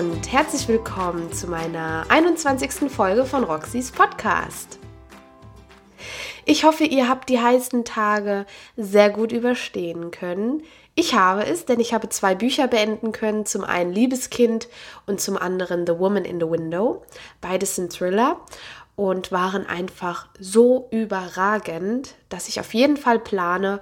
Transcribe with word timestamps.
und 0.00 0.32
herzlich 0.32 0.66
willkommen 0.66 1.30
zu 1.30 1.46
meiner 1.46 2.06
21. 2.08 2.90
Folge 2.90 3.26
von 3.26 3.44
Roxys 3.44 3.90
Podcast. 3.90 4.78
Ich 6.46 6.64
hoffe, 6.64 6.84
ihr 6.84 7.06
habt 7.06 7.28
die 7.28 7.38
heißen 7.38 7.84
Tage 7.84 8.46
sehr 8.78 9.10
gut 9.10 9.30
überstehen 9.30 10.10
können. 10.10 10.62
Ich 10.94 11.14
habe 11.14 11.44
es, 11.44 11.66
denn 11.66 11.80
ich 11.80 11.92
habe 11.92 12.08
zwei 12.08 12.34
Bücher 12.34 12.66
beenden 12.66 13.12
können. 13.12 13.44
Zum 13.44 13.62
einen 13.62 13.92
Liebeskind 13.92 14.68
und 15.04 15.20
zum 15.20 15.36
anderen 15.36 15.86
The 15.86 15.98
Woman 15.98 16.24
in 16.24 16.40
the 16.40 16.48
Window. 16.48 17.02
Beides 17.42 17.76
sind 17.76 17.92
Thriller 17.92 18.40
und 18.96 19.32
waren 19.32 19.66
einfach 19.66 20.28
so 20.38 20.88
überragend, 20.90 22.14
dass 22.30 22.48
ich 22.48 22.58
auf 22.58 22.72
jeden 22.72 22.96
Fall 22.96 23.18
plane, 23.18 23.80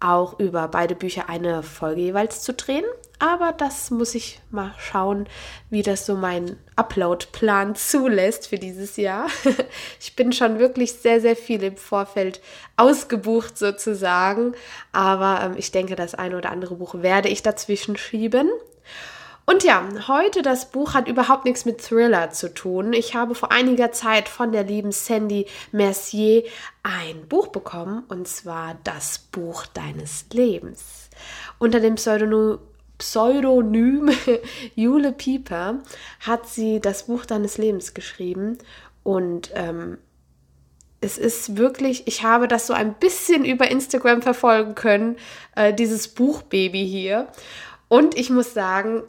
auch 0.00 0.38
über 0.38 0.66
beide 0.68 0.94
Bücher 0.94 1.28
eine 1.28 1.62
Folge 1.62 2.00
jeweils 2.00 2.40
zu 2.40 2.54
drehen. 2.54 2.86
Aber 3.20 3.52
das 3.52 3.90
muss 3.90 4.14
ich 4.14 4.40
mal 4.50 4.72
schauen, 4.78 5.28
wie 5.70 5.82
das 5.82 6.06
so 6.06 6.14
mein 6.14 6.56
Upload-Plan 6.76 7.74
zulässt 7.74 8.48
für 8.48 8.58
dieses 8.58 8.96
Jahr. 8.96 9.28
Ich 10.00 10.14
bin 10.14 10.32
schon 10.32 10.58
wirklich 10.58 10.94
sehr, 10.94 11.20
sehr 11.20 11.36
viel 11.36 11.62
im 11.62 11.76
Vorfeld 11.76 12.40
ausgebucht 12.76 13.58
sozusagen. 13.58 14.54
Aber 14.92 15.40
ähm, 15.42 15.54
ich 15.56 15.72
denke, 15.72 15.96
das 15.96 16.14
eine 16.14 16.36
oder 16.36 16.50
andere 16.50 16.76
Buch 16.76 16.94
werde 17.02 17.28
ich 17.28 17.42
dazwischen 17.42 17.96
schieben. 17.96 18.48
Und 19.48 19.64
ja, 19.64 19.82
heute 20.08 20.42
das 20.42 20.70
Buch 20.70 20.92
hat 20.92 21.08
überhaupt 21.08 21.46
nichts 21.46 21.64
mit 21.64 21.80
Thriller 21.80 22.30
zu 22.30 22.52
tun. 22.52 22.92
Ich 22.92 23.14
habe 23.14 23.34
vor 23.34 23.50
einiger 23.50 23.92
Zeit 23.92 24.28
von 24.28 24.52
der 24.52 24.62
lieben 24.62 24.92
Sandy 24.92 25.46
Mercier 25.72 26.44
ein 26.82 27.26
Buch 27.28 27.48
bekommen, 27.48 28.04
und 28.08 28.28
zwar 28.28 28.76
das 28.84 29.18
Buch 29.18 29.64
deines 29.64 30.26
Lebens. 30.32 31.08
Unter 31.58 31.80
dem 31.80 31.94
Pseudonym 31.94 32.58
Pseudonym 32.98 34.10
Jule 34.74 35.12
Pieper 35.12 35.78
hat 36.20 36.48
sie 36.48 36.80
das 36.80 37.04
Buch 37.04 37.24
deines 37.24 37.56
Lebens 37.56 37.94
geschrieben 37.94 38.58
und 39.02 39.50
ähm, 39.54 39.98
es 41.00 41.16
ist 41.16 41.56
wirklich, 41.56 42.06
ich 42.06 42.24
habe 42.24 42.48
das 42.48 42.66
so 42.66 42.74
ein 42.74 42.94
bisschen 42.94 43.44
über 43.44 43.70
Instagram 43.70 44.20
verfolgen 44.20 44.74
können, 44.74 45.16
äh, 45.54 45.72
dieses 45.72 46.08
Buchbaby 46.08 46.84
hier. 46.86 47.28
Und 47.86 48.18
ich 48.18 48.30
muss 48.30 48.52
sagen, 48.52 49.04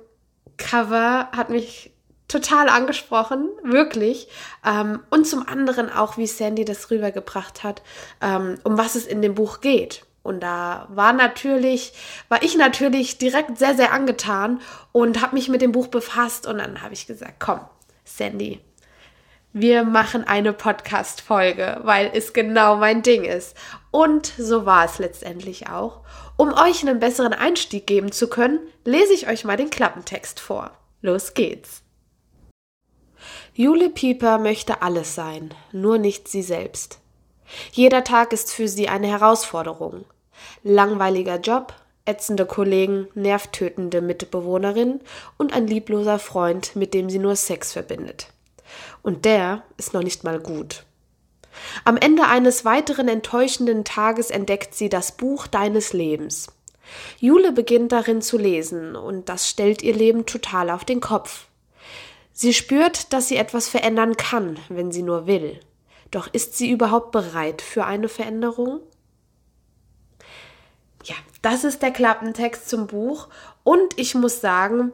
Cover 0.57 1.29
hat 1.31 1.49
mich 1.49 1.91
total 2.27 2.69
angesprochen, 2.69 3.49
wirklich. 3.63 4.27
Ähm, 4.63 4.99
und 5.09 5.25
zum 5.25 5.47
anderen 5.47 5.89
auch, 5.91 6.17
wie 6.17 6.27
Sandy 6.27 6.63
das 6.63 6.91
rübergebracht 6.91 7.63
hat, 7.63 7.81
ähm, 8.21 8.59
um 8.63 8.77
was 8.77 8.95
es 8.95 9.07
in 9.07 9.21
dem 9.21 9.33
Buch 9.33 9.59
geht. 9.59 10.05
Und 10.23 10.41
da 10.41 10.87
war 10.89 11.13
natürlich, 11.13 11.93
war 12.27 12.43
ich 12.43 12.57
natürlich 12.57 13.17
direkt 13.17 13.57
sehr, 13.57 13.75
sehr 13.75 13.93
angetan 13.93 14.61
und 14.91 15.21
habe 15.21 15.35
mich 15.35 15.49
mit 15.49 15.61
dem 15.61 15.71
Buch 15.71 15.87
befasst. 15.87 16.45
Und 16.45 16.57
dann 16.57 16.81
habe 16.81 16.93
ich 16.93 17.07
gesagt, 17.07 17.35
komm, 17.39 17.61
Sandy, 18.03 18.59
wir 19.53 19.83
machen 19.83 20.25
eine 20.25 20.53
Podcast-Folge, 20.53 21.79
weil 21.83 22.11
es 22.13 22.33
genau 22.33 22.75
mein 22.75 23.01
Ding 23.01 23.23
ist. 23.23 23.55
Und 23.89 24.27
so 24.37 24.65
war 24.65 24.85
es 24.85 24.99
letztendlich 24.99 25.69
auch. 25.69 26.01
Um 26.37 26.53
euch 26.53 26.81
einen 26.81 26.99
besseren 26.99 27.33
Einstieg 27.33 27.87
geben 27.87 28.11
zu 28.11 28.29
können, 28.29 28.59
lese 28.85 29.13
ich 29.13 29.27
euch 29.27 29.45
mal 29.45 29.57
den 29.57 29.71
Klappentext 29.71 30.39
vor. 30.39 30.71
Los 31.01 31.33
geht's. 31.33 31.81
Jule 33.53 33.89
Pieper 33.89 34.37
möchte 34.37 34.81
alles 34.81 35.15
sein, 35.15 35.53
nur 35.71 35.97
nicht 35.97 36.27
sie 36.27 36.43
selbst. 36.43 36.99
Jeder 37.71 38.03
Tag 38.03 38.33
ist 38.33 38.51
für 38.51 38.67
sie 38.67 38.89
eine 38.89 39.07
Herausforderung. 39.07 40.05
Langweiliger 40.63 41.39
Job, 41.39 41.73
ätzende 42.05 42.45
Kollegen, 42.45 43.07
nervtötende 43.13 44.01
Mitbewohnerin 44.01 44.99
und 45.37 45.53
ein 45.53 45.67
liebloser 45.67 46.19
Freund, 46.19 46.75
mit 46.75 46.93
dem 46.93 47.09
sie 47.09 47.19
nur 47.19 47.35
Sex 47.35 47.73
verbindet. 47.73 48.27
Und 49.01 49.25
der 49.25 49.63
ist 49.77 49.93
noch 49.93 50.03
nicht 50.03 50.23
mal 50.23 50.39
gut. 50.39 50.83
Am 51.83 51.97
Ende 51.97 52.25
eines 52.25 52.65
weiteren 52.65 53.07
enttäuschenden 53.07 53.83
Tages 53.83 54.29
entdeckt 54.29 54.75
sie 54.75 54.89
das 54.89 55.11
Buch 55.13 55.47
deines 55.47 55.93
Lebens. 55.93 56.47
Jule 57.19 57.51
beginnt 57.51 57.91
darin 57.91 58.21
zu 58.21 58.37
lesen, 58.37 58.95
und 58.95 59.29
das 59.29 59.47
stellt 59.47 59.83
ihr 59.83 59.93
Leben 59.93 60.25
total 60.25 60.69
auf 60.69 60.85
den 60.85 61.01
Kopf. 61.01 61.47
Sie 62.33 62.53
spürt, 62.53 63.13
dass 63.13 63.27
sie 63.27 63.35
etwas 63.35 63.67
verändern 63.67 64.17
kann, 64.17 64.57
wenn 64.69 64.91
sie 64.91 65.03
nur 65.03 65.27
will. 65.27 65.59
Doch 66.11 66.27
ist 66.33 66.57
sie 66.57 66.71
überhaupt 66.71 67.11
bereit 67.11 67.61
für 67.61 67.85
eine 67.85 68.09
Veränderung? 68.09 68.79
Ja, 71.03 71.15
das 71.41 71.63
ist 71.63 71.81
der 71.81 71.91
Klappentext 71.91 72.69
zum 72.69 72.87
Buch. 72.87 73.27
Und 73.63 73.97
ich 73.97 74.15
muss 74.15 74.41
sagen, 74.41 74.91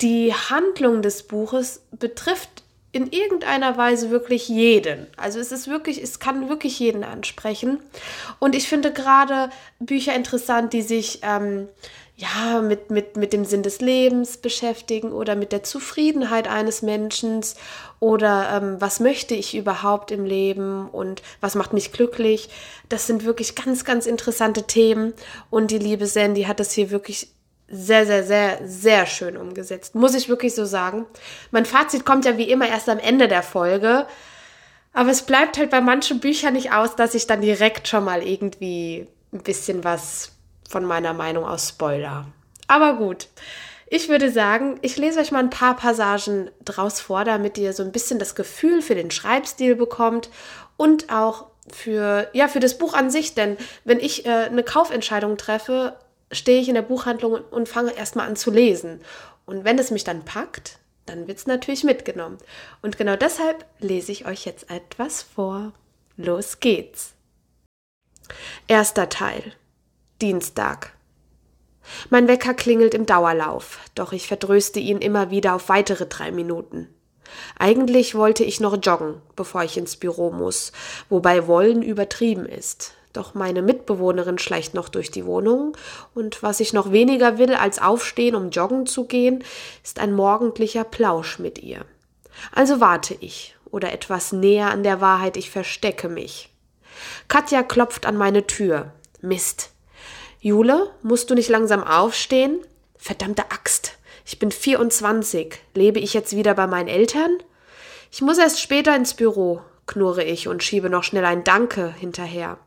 die 0.00 0.34
Handlung 0.34 1.02
des 1.02 1.22
Buches 1.22 1.82
betrifft 1.90 2.64
in 2.92 3.12
irgendeiner 3.12 3.76
Weise 3.76 4.10
wirklich 4.10 4.48
jeden. 4.48 5.06
Also 5.16 5.38
es 5.38 5.52
ist 5.52 5.68
wirklich, 5.68 6.02
es 6.02 6.18
kann 6.18 6.48
wirklich 6.48 6.78
jeden 6.78 7.04
ansprechen. 7.04 7.80
Und 8.38 8.54
ich 8.54 8.68
finde 8.68 8.92
gerade 8.92 9.50
Bücher 9.78 10.14
interessant, 10.14 10.72
die 10.72 10.82
sich 10.82 11.20
ähm, 11.22 11.68
ja 12.16 12.62
mit, 12.62 12.90
mit, 12.90 13.16
mit 13.16 13.34
dem 13.34 13.44
Sinn 13.44 13.62
des 13.62 13.80
Lebens 13.80 14.38
beschäftigen 14.38 15.12
oder 15.12 15.36
mit 15.36 15.52
der 15.52 15.62
Zufriedenheit 15.62 16.48
eines 16.48 16.80
Menschen 16.80 17.42
oder 18.00 18.48
ähm, 18.54 18.80
was 18.80 19.00
möchte 19.00 19.34
ich 19.34 19.54
überhaupt 19.54 20.10
im 20.10 20.24
Leben 20.24 20.88
und 20.88 21.22
was 21.42 21.54
macht 21.54 21.74
mich 21.74 21.92
glücklich. 21.92 22.48
Das 22.88 23.06
sind 23.06 23.24
wirklich 23.24 23.54
ganz, 23.54 23.84
ganz 23.84 24.06
interessante 24.06 24.62
Themen. 24.62 25.12
Und 25.50 25.70
die 25.70 25.78
liebe 25.78 26.06
Sandy 26.06 26.44
hat 26.44 26.58
das 26.58 26.72
hier 26.72 26.90
wirklich 26.90 27.28
sehr, 27.68 28.06
sehr, 28.06 28.24
sehr, 28.24 28.60
sehr 28.64 29.06
schön 29.06 29.36
umgesetzt. 29.36 29.94
Muss 29.94 30.14
ich 30.14 30.28
wirklich 30.28 30.54
so 30.54 30.64
sagen. 30.64 31.04
Mein 31.50 31.66
Fazit 31.66 32.06
kommt 32.06 32.24
ja 32.24 32.38
wie 32.38 32.50
immer 32.50 32.68
erst 32.68 32.88
am 32.88 32.98
Ende 32.98 33.28
der 33.28 33.42
Folge. 33.42 34.06
Aber 34.94 35.10
es 35.10 35.22
bleibt 35.22 35.58
halt 35.58 35.68
bei 35.68 35.82
manchen 35.82 36.20
Büchern 36.20 36.54
nicht 36.54 36.72
aus, 36.72 36.96
dass 36.96 37.14
ich 37.14 37.26
dann 37.26 37.42
direkt 37.42 37.88
schon 37.88 38.04
mal 38.04 38.22
irgendwie 38.22 39.06
ein 39.32 39.42
bisschen 39.42 39.84
was 39.84 40.35
von 40.68 40.84
meiner 40.84 41.12
Meinung 41.12 41.44
aus 41.44 41.68
spoiler. 41.68 42.26
Aber 42.68 42.94
gut. 42.94 43.28
Ich 43.88 44.08
würde 44.08 44.32
sagen, 44.32 44.78
ich 44.82 44.96
lese 44.96 45.20
euch 45.20 45.30
mal 45.30 45.38
ein 45.38 45.50
paar 45.50 45.76
Passagen 45.76 46.50
draus 46.64 47.00
vor, 47.00 47.24
damit 47.24 47.56
ihr 47.56 47.72
so 47.72 47.84
ein 47.84 47.92
bisschen 47.92 48.18
das 48.18 48.34
Gefühl 48.34 48.82
für 48.82 48.96
den 48.96 49.12
Schreibstil 49.12 49.76
bekommt 49.76 50.28
und 50.76 51.12
auch 51.12 51.46
für, 51.72 52.28
ja, 52.32 52.48
für 52.48 52.58
das 52.58 52.78
Buch 52.78 52.94
an 52.94 53.10
sich. 53.10 53.34
Denn 53.34 53.56
wenn 53.84 54.00
ich 54.00 54.26
äh, 54.26 54.30
eine 54.30 54.64
Kaufentscheidung 54.64 55.36
treffe, 55.36 55.96
stehe 56.32 56.60
ich 56.60 56.68
in 56.68 56.74
der 56.74 56.82
Buchhandlung 56.82 57.34
und 57.50 57.68
fange 57.68 57.96
erstmal 57.96 58.26
an 58.26 58.34
zu 58.34 58.50
lesen. 58.50 59.00
Und 59.44 59.64
wenn 59.64 59.78
es 59.78 59.92
mich 59.92 60.02
dann 60.02 60.24
packt, 60.24 60.78
dann 61.06 61.28
wird 61.28 61.38
es 61.38 61.46
natürlich 61.46 61.84
mitgenommen. 61.84 62.38
Und 62.82 62.98
genau 62.98 63.14
deshalb 63.14 63.64
lese 63.78 64.10
ich 64.10 64.26
euch 64.26 64.44
jetzt 64.44 64.68
etwas 64.70 65.22
vor. 65.22 65.72
Los 66.16 66.58
geht's. 66.58 67.12
Erster 68.66 69.08
Teil. 69.08 69.54
Dienstag. 70.22 70.92
Mein 72.08 72.26
Wecker 72.26 72.54
klingelt 72.54 72.94
im 72.94 73.04
Dauerlauf, 73.04 73.80
doch 73.94 74.14
ich 74.14 74.28
verdröste 74.28 74.80
ihn 74.80 74.96
immer 74.96 75.30
wieder 75.30 75.54
auf 75.54 75.68
weitere 75.68 76.06
drei 76.06 76.30
Minuten. 76.30 76.88
Eigentlich 77.58 78.14
wollte 78.14 78.42
ich 78.42 78.58
noch 78.58 78.78
joggen, 78.82 79.20
bevor 79.34 79.62
ich 79.62 79.76
ins 79.76 79.96
Büro 79.96 80.30
muss, 80.30 80.72
wobei 81.10 81.46
wollen 81.46 81.82
übertrieben 81.82 82.46
ist. 82.46 82.94
Doch 83.12 83.34
meine 83.34 83.60
Mitbewohnerin 83.60 84.38
schleicht 84.38 84.72
noch 84.72 84.88
durch 84.88 85.10
die 85.10 85.26
Wohnung, 85.26 85.76
und 86.14 86.42
was 86.42 86.60
ich 86.60 86.72
noch 86.72 86.92
weniger 86.92 87.36
will, 87.36 87.54
als 87.54 87.78
aufstehen, 87.78 88.36
um 88.36 88.48
joggen 88.48 88.86
zu 88.86 89.04
gehen, 89.04 89.44
ist 89.84 89.98
ein 89.98 90.14
morgendlicher 90.14 90.84
Plausch 90.84 91.38
mit 91.38 91.58
ihr. 91.58 91.84
Also 92.52 92.80
warte 92.80 93.14
ich, 93.20 93.54
oder 93.70 93.92
etwas 93.92 94.32
näher 94.32 94.70
an 94.70 94.82
der 94.82 95.02
Wahrheit, 95.02 95.36
ich 95.36 95.50
verstecke 95.50 96.08
mich. 96.08 96.48
Katja 97.28 97.62
klopft 97.62 98.06
an 98.06 98.16
meine 98.16 98.46
Tür. 98.46 98.92
Mist. 99.20 99.75
Jule, 100.46 100.92
musst 101.02 101.28
du 101.28 101.34
nicht 101.34 101.48
langsam 101.48 101.82
aufstehen? 101.82 102.60
Verdammte 102.96 103.50
Axt. 103.50 103.98
Ich 104.24 104.38
bin 104.38 104.52
24. 104.52 105.58
Lebe 105.74 105.98
ich 105.98 106.14
jetzt 106.14 106.36
wieder 106.36 106.54
bei 106.54 106.68
meinen 106.68 106.86
Eltern? 106.86 107.38
Ich 108.12 108.22
muss 108.22 108.38
erst 108.38 108.60
später 108.60 108.94
ins 108.94 109.14
Büro, 109.14 109.60
knurre 109.88 110.22
ich 110.22 110.46
und 110.46 110.62
schiebe 110.62 110.88
noch 110.88 111.02
schnell 111.02 111.24
ein 111.24 111.42
Danke 111.42 111.92
hinterher. 111.98 112.58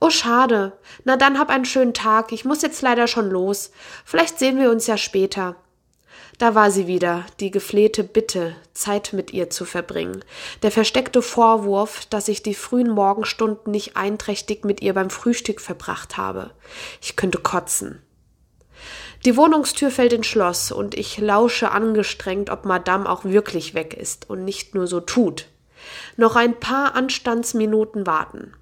Oh, 0.00 0.10
schade. 0.10 0.72
Na 1.04 1.16
dann 1.16 1.38
hab 1.38 1.50
einen 1.50 1.66
schönen 1.66 1.94
Tag. 1.94 2.32
Ich 2.32 2.44
muss 2.44 2.62
jetzt 2.62 2.82
leider 2.82 3.06
schon 3.06 3.30
los. 3.30 3.70
Vielleicht 4.04 4.40
sehen 4.40 4.58
wir 4.58 4.72
uns 4.72 4.88
ja 4.88 4.96
später. 4.96 5.54
Da 6.38 6.54
war 6.56 6.70
sie 6.70 6.88
wieder, 6.88 7.24
die 7.38 7.50
geflehte 7.50 8.02
Bitte, 8.02 8.56
Zeit 8.72 9.12
mit 9.12 9.32
ihr 9.32 9.50
zu 9.50 9.64
verbringen, 9.64 10.24
der 10.62 10.72
versteckte 10.72 11.22
Vorwurf, 11.22 12.06
dass 12.06 12.26
ich 12.26 12.42
die 12.42 12.54
frühen 12.54 12.90
Morgenstunden 12.90 13.70
nicht 13.70 13.96
einträchtig 13.96 14.64
mit 14.64 14.82
ihr 14.82 14.94
beim 14.94 15.10
Frühstück 15.10 15.60
verbracht 15.60 16.16
habe. 16.16 16.50
Ich 17.00 17.14
könnte 17.14 17.38
kotzen. 17.38 18.02
Die 19.24 19.36
Wohnungstür 19.36 19.90
fällt 19.90 20.12
ins 20.12 20.26
Schloss 20.26 20.72
und 20.72 20.94
ich 20.94 21.18
lausche 21.18 21.70
angestrengt, 21.70 22.50
ob 22.50 22.64
Madame 22.64 23.08
auch 23.08 23.24
wirklich 23.24 23.74
weg 23.74 23.94
ist 23.94 24.28
und 24.28 24.44
nicht 24.44 24.74
nur 24.74 24.86
so 24.86 25.00
tut. 25.00 25.46
Noch 26.16 26.36
ein 26.36 26.58
paar 26.58 26.94
Anstandsminuten 26.96 28.06
warten. 28.06 28.54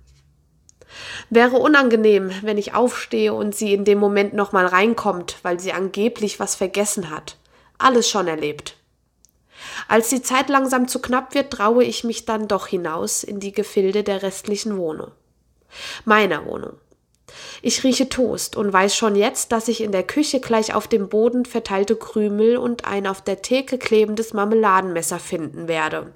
Wäre 1.31 1.57
unangenehm, 1.57 2.31
wenn 2.43 2.59
ich 2.59 2.75
aufstehe 2.75 3.33
und 3.33 3.55
sie 3.55 3.73
in 3.73 3.85
dem 3.85 3.99
Moment 3.99 4.35
nochmal 4.35 4.67
reinkommt, 4.67 5.39
weil 5.43 5.59
sie 5.59 5.73
angeblich 5.73 6.39
was 6.39 6.55
vergessen 6.55 7.11
hat. 7.11 7.39
Alles 7.83 8.09
schon 8.09 8.29
erlebt. 8.29 8.77
Als 9.89 10.09
die 10.09 10.23
Zeit 10.23 10.49
langsam 10.49 10.89
zu 10.89 11.01
knapp 11.01 11.35
wird, 11.35 11.53
traue 11.53 11.85
ich 11.85 12.05
mich 12.05 12.25
dann 12.25 12.49
doch 12.49 12.67
hinaus 12.67 13.23
in 13.25 13.41
die 13.41 13.53
Gefilde 13.53 14.03
der 14.03 14.23
restlichen 14.23 14.77
Wohnung. 14.77 15.13
Meiner 16.05 16.45
Wohnung. 16.47 16.75
Ich 17.63 17.85
rieche 17.85 18.09
Toast 18.09 18.57
und 18.57 18.73
weiß 18.73 18.95
schon 18.95 19.17
jetzt, 19.17 19.53
dass 19.53 19.69
ich 19.69 19.81
in 19.81 19.93
der 19.93 20.03
Küche 20.03 20.41
gleich 20.41 20.75
auf 20.75 20.89
dem 20.89 21.09
Boden 21.09 21.45
verteilte 21.45 21.97
Krümel 21.97 22.57
und 22.57 22.85
ein 22.85 23.07
auf 23.07 23.23
der 23.23 23.43
Theke 23.43 23.79
klebendes 23.79 24.33
Marmeladenmesser 24.33 25.19
finden 25.19 25.69
werde. 25.69 26.13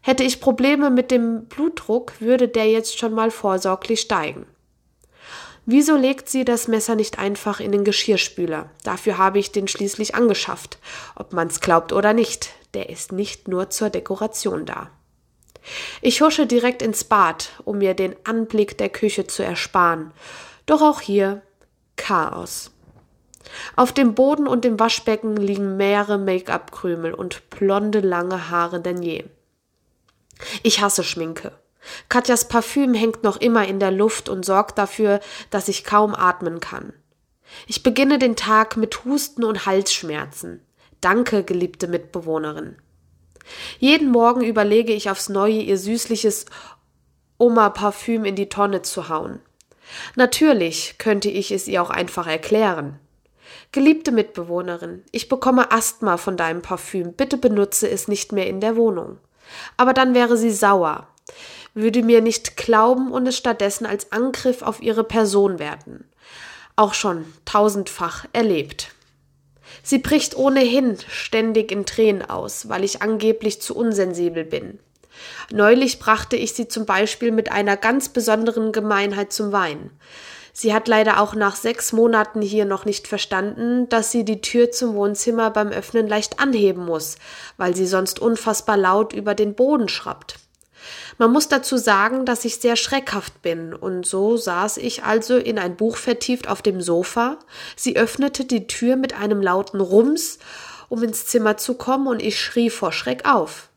Hätte 0.00 0.22
ich 0.24 0.40
Probleme 0.40 0.90
mit 0.90 1.10
dem 1.10 1.46
Blutdruck, 1.46 2.20
würde 2.20 2.48
der 2.48 2.70
jetzt 2.70 2.98
schon 2.98 3.12
mal 3.12 3.30
vorsorglich 3.30 4.00
steigen. 4.00 4.46
Wieso 5.68 5.96
legt 5.96 6.28
sie 6.28 6.44
das 6.44 6.68
Messer 6.68 6.94
nicht 6.94 7.18
einfach 7.18 7.58
in 7.58 7.72
den 7.72 7.82
Geschirrspüler? 7.82 8.70
Dafür 8.84 9.18
habe 9.18 9.40
ich 9.40 9.50
den 9.50 9.66
schließlich 9.66 10.14
angeschafft. 10.14 10.78
Ob 11.16 11.32
man's 11.32 11.60
glaubt 11.60 11.92
oder 11.92 12.12
nicht, 12.12 12.50
der 12.74 12.88
ist 12.88 13.10
nicht 13.10 13.48
nur 13.48 13.68
zur 13.68 13.90
Dekoration 13.90 14.64
da. 14.64 14.90
Ich 16.00 16.20
husche 16.20 16.46
direkt 16.46 16.82
ins 16.82 17.02
Bad, 17.02 17.50
um 17.64 17.78
mir 17.78 17.94
den 17.94 18.14
Anblick 18.24 18.78
der 18.78 18.90
Küche 18.90 19.26
zu 19.26 19.42
ersparen. 19.42 20.12
Doch 20.66 20.82
auch 20.82 21.00
hier 21.00 21.42
Chaos. 21.96 22.70
Auf 23.74 23.92
dem 23.92 24.14
Boden 24.14 24.46
und 24.46 24.64
dem 24.64 24.78
Waschbecken 24.78 25.36
liegen 25.36 25.76
mehrere 25.76 26.18
Make-up-Krümel 26.18 27.12
und 27.12 27.50
blonde 27.50 28.00
lange 28.00 28.50
Haare 28.50 28.80
denn 28.80 29.02
je. 29.02 29.24
Ich 30.62 30.80
hasse 30.80 31.02
Schminke. 31.02 31.52
Katjas 32.08 32.48
Parfüm 32.48 32.94
hängt 32.94 33.22
noch 33.22 33.36
immer 33.36 33.66
in 33.66 33.80
der 33.80 33.90
Luft 33.90 34.28
und 34.28 34.44
sorgt 34.44 34.78
dafür, 34.78 35.20
dass 35.50 35.68
ich 35.68 35.84
kaum 35.84 36.14
atmen 36.14 36.60
kann. 36.60 36.92
Ich 37.66 37.82
beginne 37.82 38.18
den 38.18 38.36
Tag 38.36 38.76
mit 38.76 39.04
Husten 39.04 39.44
und 39.44 39.66
Halsschmerzen. 39.66 40.60
Danke, 41.00 41.44
geliebte 41.44 41.86
Mitbewohnerin. 41.86 42.76
Jeden 43.78 44.10
Morgen 44.10 44.42
überlege 44.42 44.92
ich 44.92 45.10
aufs 45.10 45.28
Neue, 45.28 45.60
ihr 45.60 45.78
süßliches 45.78 46.46
Oma-Parfüm 47.38 48.24
in 48.24 48.34
die 48.34 48.48
Tonne 48.48 48.82
zu 48.82 49.08
hauen. 49.08 49.40
Natürlich 50.16 50.96
könnte 50.98 51.28
ich 51.28 51.52
es 51.52 51.68
ihr 51.68 51.82
auch 51.82 51.90
einfach 51.90 52.26
erklären. 52.26 52.98
Geliebte 53.72 54.10
Mitbewohnerin, 54.10 55.04
ich 55.12 55.28
bekomme 55.28 55.70
Asthma 55.70 56.16
von 56.16 56.36
deinem 56.36 56.62
Parfüm, 56.62 57.12
bitte 57.12 57.36
benutze 57.36 57.88
es 57.88 58.08
nicht 58.08 58.32
mehr 58.32 58.48
in 58.48 58.60
der 58.60 58.76
Wohnung. 58.76 59.18
Aber 59.76 59.92
dann 59.92 60.14
wäre 60.14 60.36
sie 60.36 60.50
sauer, 60.50 61.06
würde 61.76 62.02
mir 62.02 62.22
nicht 62.22 62.56
glauben 62.56 63.12
und 63.12 63.26
es 63.28 63.36
stattdessen 63.36 63.86
als 63.86 64.10
Angriff 64.10 64.62
auf 64.62 64.82
ihre 64.82 65.04
Person 65.04 65.58
werten. 65.58 66.04
Auch 66.74 66.94
schon 66.94 67.26
tausendfach 67.44 68.24
erlebt. 68.32 68.92
Sie 69.82 69.98
bricht 69.98 70.36
ohnehin 70.36 70.96
ständig 71.08 71.70
in 71.70 71.84
Tränen 71.84 72.22
aus, 72.22 72.68
weil 72.70 72.82
ich 72.82 73.02
angeblich 73.02 73.60
zu 73.60 73.76
unsensibel 73.76 74.44
bin. 74.44 74.78
Neulich 75.52 75.98
brachte 75.98 76.36
ich 76.36 76.54
sie 76.54 76.66
zum 76.66 76.86
Beispiel 76.86 77.30
mit 77.30 77.52
einer 77.52 77.76
ganz 77.76 78.08
besonderen 78.08 78.72
Gemeinheit 78.72 79.32
zum 79.32 79.52
Wein. 79.52 79.90
Sie 80.52 80.72
hat 80.72 80.88
leider 80.88 81.20
auch 81.20 81.34
nach 81.34 81.56
sechs 81.56 81.92
Monaten 81.92 82.40
hier 82.40 82.64
noch 82.64 82.86
nicht 82.86 83.06
verstanden, 83.06 83.90
dass 83.90 84.10
sie 84.10 84.24
die 84.24 84.40
Tür 84.40 84.70
zum 84.70 84.94
Wohnzimmer 84.94 85.50
beim 85.50 85.68
Öffnen 85.68 86.08
leicht 86.08 86.40
anheben 86.40 86.86
muss, 86.86 87.16
weil 87.58 87.76
sie 87.76 87.86
sonst 87.86 88.18
unfassbar 88.18 88.78
laut 88.78 89.12
über 89.12 89.34
den 89.34 89.54
Boden 89.54 89.90
schrappt. 89.90 90.38
Man 91.18 91.32
muss 91.32 91.48
dazu 91.48 91.76
sagen, 91.76 92.24
dass 92.24 92.44
ich 92.44 92.56
sehr 92.56 92.76
schreckhaft 92.76 93.42
bin, 93.42 93.74
und 93.74 94.06
so 94.06 94.36
saß 94.36 94.76
ich 94.78 95.04
also 95.04 95.36
in 95.36 95.58
ein 95.58 95.76
Buch 95.76 95.96
vertieft 95.96 96.48
auf 96.48 96.62
dem 96.62 96.80
Sofa, 96.80 97.38
sie 97.76 97.96
öffnete 97.96 98.44
die 98.44 98.66
Tür 98.66 98.96
mit 98.96 99.14
einem 99.14 99.42
lauten 99.42 99.80
Rums, 99.80 100.38
um 100.88 101.02
ins 101.02 101.26
Zimmer 101.26 101.56
zu 101.56 101.74
kommen, 101.74 102.06
und 102.06 102.22
ich 102.22 102.40
schrie 102.40 102.70
vor 102.70 102.92
Schreck 102.92 103.28
auf. 103.28 103.68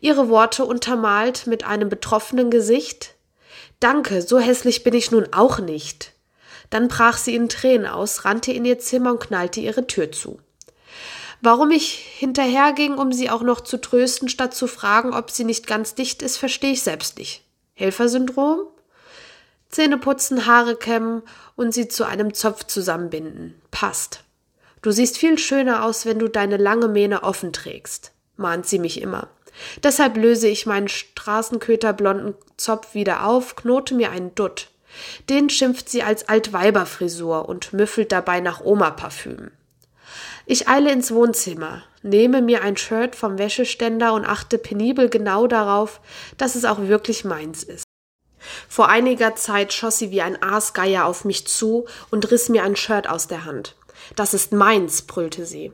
Ihre 0.00 0.28
Worte 0.28 0.64
untermalt 0.64 1.46
mit 1.46 1.64
einem 1.64 1.88
betroffenen 1.88 2.50
Gesicht 2.50 3.14
Danke, 3.80 4.22
so 4.22 4.40
hässlich 4.40 4.82
bin 4.82 4.92
ich 4.94 5.12
nun 5.12 5.28
auch 5.32 5.60
nicht. 5.60 6.12
Dann 6.68 6.88
brach 6.88 7.16
sie 7.16 7.36
in 7.36 7.48
Tränen 7.48 7.86
aus, 7.86 8.24
rannte 8.24 8.52
in 8.52 8.64
ihr 8.64 8.80
Zimmer 8.80 9.12
und 9.12 9.20
knallte 9.20 9.60
ihre 9.60 9.86
Tür 9.86 10.10
zu. 10.10 10.40
Warum 11.40 11.70
ich 11.70 11.92
hinterherging, 11.92 12.98
um 12.98 13.12
sie 13.12 13.30
auch 13.30 13.42
noch 13.42 13.60
zu 13.60 13.80
trösten, 13.80 14.28
statt 14.28 14.54
zu 14.54 14.66
fragen, 14.66 15.14
ob 15.14 15.30
sie 15.30 15.44
nicht 15.44 15.66
ganz 15.66 15.94
dicht 15.94 16.22
ist, 16.22 16.36
verstehe 16.36 16.72
ich 16.72 16.82
selbst 16.82 17.18
nicht. 17.18 17.44
Helfersyndrom? 17.74 18.66
Zähne 19.68 19.98
putzen, 19.98 20.46
Haare 20.46 20.74
kämmen 20.76 21.22
und 21.54 21.72
sie 21.72 21.88
zu 21.88 22.04
einem 22.04 22.34
Zopf 22.34 22.64
zusammenbinden. 22.64 23.60
Passt. 23.70 24.24
Du 24.82 24.90
siehst 24.90 25.18
viel 25.18 25.38
schöner 25.38 25.84
aus, 25.84 26.06
wenn 26.06 26.18
du 26.18 26.28
deine 26.28 26.56
lange 26.56 26.88
Mähne 26.88 27.22
offen 27.22 27.52
trägst, 27.52 28.12
mahnt 28.36 28.66
sie 28.66 28.78
mich 28.78 29.00
immer. 29.00 29.28
Deshalb 29.82 30.16
löse 30.16 30.48
ich 30.48 30.66
meinen 30.66 30.88
straßenköterblonden 30.88 32.34
Zopf 32.56 32.94
wieder 32.94 33.26
auf, 33.26 33.56
knote 33.56 33.94
mir 33.94 34.10
einen 34.10 34.34
Dutt. 34.34 34.68
Den 35.28 35.50
schimpft 35.50 35.88
sie 35.88 36.02
als 36.02 36.28
Altweiberfrisur 36.28 37.48
und 37.48 37.72
müffelt 37.72 38.12
dabei 38.12 38.40
nach 38.40 38.60
Oma-Parfüm. 38.60 39.50
Ich 40.50 40.66
eile 40.66 40.90
ins 40.90 41.12
Wohnzimmer, 41.12 41.82
nehme 42.02 42.40
mir 42.40 42.62
ein 42.62 42.78
Shirt 42.78 43.14
vom 43.14 43.36
Wäscheständer 43.36 44.14
und 44.14 44.24
achte 44.24 44.56
penibel 44.56 45.10
genau 45.10 45.46
darauf, 45.46 46.00
dass 46.38 46.54
es 46.54 46.64
auch 46.64 46.80
wirklich 46.80 47.26
meins 47.26 47.62
ist. 47.62 47.84
Vor 48.66 48.88
einiger 48.88 49.36
Zeit 49.36 49.74
schoss 49.74 49.98
sie 49.98 50.10
wie 50.10 50.22
ein 50.22 50.42
Aasgeier 50.42 51.04
auf 51.04 51.26
mich 51.26 51.46
zu 51.46 51.84
und 52.10 52.30
riss 52.30 52.48
mir 52.48 52.62
ein 52.62 52.76
Shirt 52.76 53.10
aus 53.10 53.28
der 53.28 53.44
Hand. 53.44 53.76
Das 54.16 54.32
ist 54.32 54.52
meins, 54.52 55.02
brüllte 55.02 55.44
sie. 55.44 55.70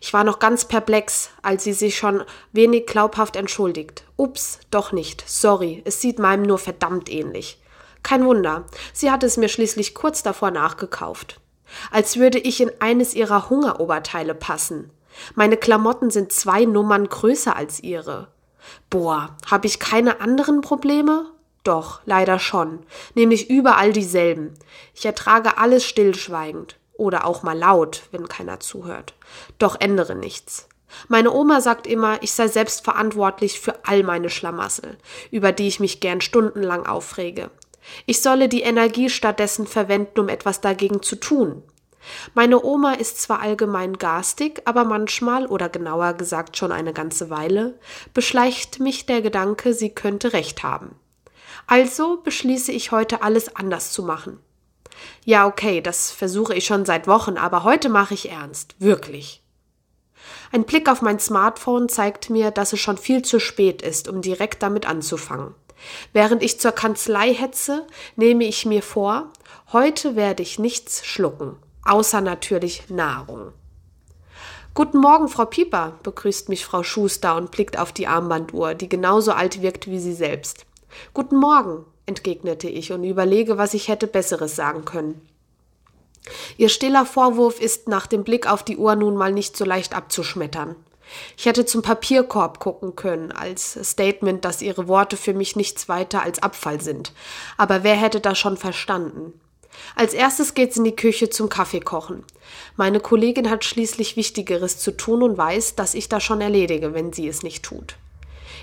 Ich 0.00 0.14
war 0.14 0.24
noch 0.24 0.38
ganz 0.38 0.64
perplex, 0.64 1.28
als 1.42 1.64
sie 1.64 1.74
sich 1.74 1.98
schon 1.98 2.24
wenig 2.52 2.86
glaubhaft 2.86 3.36
entschuldigt. 3.36 4.04
Ups, 4.16 4.58
doch 4.70 4.92
nicht. 4.92 5.22
Sorry, 5.28 5.82
es 5.84 6.00
sieht 6.00 6.18
meinem 6.18 6.44
nur 6.44 6.58
verdammt 6.58 7.12
ähnlich. 7.12 7.60
Kein 8.02 8.24
Wunder, 8.24 8.64
sie 8.94 9.10
hatte 9.10 9.26
es 9.26 9.36
mir 9.36 9.50
schließlich 9.50 9.94
kurz 9.94 10.22
davor 10.22 10.50
nachgekauft 10.50 11.42
als 11.90 12.16
würde 12.16 12.38
ich 12.38 12.60
in 12.60 12.70
eines 12.80 13.14
ihrer 13.14 13.50
Hungeroberteile 13.50 14.34
passen. 14.34 14.90
Meine 15.34 15.56
Klamotten 15.56 16.10
sind 16.10 16.32
zwei 16.32 16.64
Nummern 16.64 17.08
größer 17.08 17.54
als 17.54 17.80
ihre. 17.82 18.28
Boah, 18.90 19.36
habe 19.50 19.66
ich 19.66 19.78
keine 19.78 20.20
anderen 20.20 20.60
Probleme? 20.60 21.26
Doch, 21.62 22.00
leider 22.04 22.38
schon, 22.38 22.80
nämlich 23.14 23.48
überall 23.48 23.92
dieselben. 23.92 24.54
Ich 24.94 25.06
ertrage 25.06 25.56
alles 25.58 25.84
stillschweigend 25.84 26.76
oder 26.94 27.26
auch 27.26 27.42
mal 27.42 27.56
laut, 27.56 28.02
wenn 28.12 28.28
keiner 28.28 28.60
zuhört. 28.60 29.14
Doch 29.58 29.80
ändere 29.80 30.14
nichts. 30.14 30.68
Meine 31.08 31.32
Oma 31.32 31.60
sagt 31.60 31.86
immer, 31.86 32.22
ich 32.22 32.32
sei 32.32 32.48
selbst 32.48 32.84
verantwortlich 32.84 33.58
für 33.60 33.84
all 33.84 34.02
meine 34.02 34.30
Schlamassel, 34.30 34.96
über 35.30 35.52
die 35.52 35.66
ich 35.66 35.80
mich 35.80 36.00
gern 36.00 36.20
stundenlang 36.20 36.86
aufrege. 36.86 37.50
Ich 38.06 38.22
solle 38.22 38.48
die 38.48 38.62
Energie 38.62 39.10
stattdessen 39.10 39.66
verwenden, 39.66 40.20
um 40.20 40.28
etwas 40.28 40.60
dagegen 40.60 41.02
zu 41.02 41.16
tun. 41.16 41.62
Meine 42.34 42.62
Oma 42.62 42.94
ist 42.94 43.20
zwar 43.20 43.40
allgemein 43.40 43.98
garstig, 43.98 44.62
aber 44.64 44.84
manchmal, 44.84 45.46
oder 45.46 45.68
genauer 45.68 46.14
gesagt 46.14 46.56
schon 46.56 46.72
eine 46.72 46.92
ganze 46.92 47.30
Weile, 47.30 47.78
beschleicht 48.12 48.80
mich 48.80 49.06
der 49.06 49.22
Gedanke, 49.22 49.74
sie 49.74 49.90
könnte 49.90 50.32
recht 50.32 50.62
haben. 50.62 50.96
Also 51.66 52.18
beschließe 52.22 52.72
ich 52.72 52.92
heute 52.92 53.22
alles 53.22 53.54
anders 53.56 53.92
zu 53.92 54.02
machen. 54.02 54.38
Ja, 55.24 55.46
okay, 55.46 55.80
das 55.80 56.10
versuche 56.10 56.54
ich 56.54 56.66
schon 56.66 56.84
seit 56.84 57.06
Wochen, 57.06 57.36
aber 57.36 57.64
heute 57.64 57.88
mache 57.88 58.14
ich 58.14 58.30
ernst, 58.30 58.74
wirklich. 58.78 59.42
Ein 60.52 60.64
Blick 60.64 60.88
auf 60.88 61.02
mein 61.02 61.18
Smartphone 61.18 61.88
zeigt 61.88 62.30
mir, 62.30 62.50
dass 62.50 62.72
es 62.72 62.80
schon 62.80 62.96
viel 62.96 63.22
zu 63.22 63.40
spät 63.40 63.82
ist, 63.82 64.08
um 64.08 64.22
direkt 64.22 64.62
damit 64.62 64.86
anzufangen. 64.86 65.54
Während 66.12 66.42
ich 66.42 66.60
zur 66.60 66.72
Kanzlei 66.72 67.34
hetze, 67.34 67.86
nehme 68.16 68.44
ich 68.44 68.64
mir 68.64 68.82
vor, 68.82 69.30
heute 69.72 70.16
werde 70.16 70.42
ich 70.42 70.58
nichts 70.58 71.04
schlucken, 71.04 71.56
außer 71.84 72.20
natürlich 72.20 72.88
Nahrung. 72.88 73.52
Guten 74.74 74.98
Morgen, 74.98 75.28
Frau 75.28 75.44
Pieper, 75.44 75.98
begrüßt 76.02 76.48
mich 76.48 76.64
Frau 76.64 76.82
Schuster 76.82 77.36
und 77.36 77.50
blickt 77.52 77.78
auf 77.78 77.92
die 77.92 78.08
Armbanduhr, 78.08 78.74
die 78.74 78.88
genauso 78.88 79.32
alt 79.32 79.62
wirkt 79.62 79.86
wie 79.86 80.00
sie 80.00 80.14
selbst. 80.14 80.66
Guten 81.12 81.36
Morgen, 81.36 81.84
entgegnete 82.06 82.68
ich 82.68 82.92
und 82.92 83.04
überlege, 83.04 83.56
was 83.56 83.74
ich 83.74 83.88
hätte 83.88 84.06
Besseres 84.06 84.56
sagen 84.56 84.84
können. 84.84 85.20
Ihr 86.56 86.70
stiller 86.70 87.06
Vorwurf 87.06 87.60
ist 87.60 87.86
nach 87.86 88.06
dem 88.06 88.24
Blick 88.24 88.50
auf 88.50 88.62
die 88.62 88.76
Uhr 88.76 88.96
nun 88.96 89.16
mal 89.16 89.32
nicht 89.32 89.56
so 89.56 89.64
leicht 89.64 89.94
abzuschmettern. 89.94 90.74
Ich 91.36 91.46
hätte 91.46 91.66
zum 91.66 91.82
Papierkorb 91.82 92.60
gucken 92.60 92.96
können, 92.96 93.30
als 93.30 93.78
Statement, 93.82 94.44
dass 94.44 94.62
ihre 94.62 94.88
Worte 94.88 95.16
für 95.16 95.34
mich 95.34 95.54
nichts 95.54 95.88
weiter 95.88 96.22
als 96.22 96.42
Abfall 96.42 96.80
sind. 96.80 97.12
Aber 97.56 97.84
wer 97.84 97.94
hätte 97.94 98.20
das 98.20 98.38
schon 98.38 98.56
verstanden? 98.56 99.38
Als 99.94 100.14
erstes 100.14 100.54
geht's 100.54 100.76
in 100.76 100.84
die 100.84 100.96
Küche 100.96 101.30
zum 101.30 101.48
Kaffee 101.48 101.80
kochen. 101.80 102.24
Meine 102.76 103.00
Kollegin 103.00 103.50
hat 103.50 103.64
schließlich 103.64 104.16
Wichtigeres 104.16 104.78
zu 104.78 104.92
tun 104.92 105.22
und 105.22 105.38
weiß, 105.38 105.76
dass 105.76 105.94
ich 105.94 106.08
das 106.08 106.22
schon 106.22 106.40
erledige, 106.40 106.94
wenn 106.94 107.12
sie 107.12 107.28
es 107.28 107.42
nicht 107.42 107.62
tut. 107.62 107.96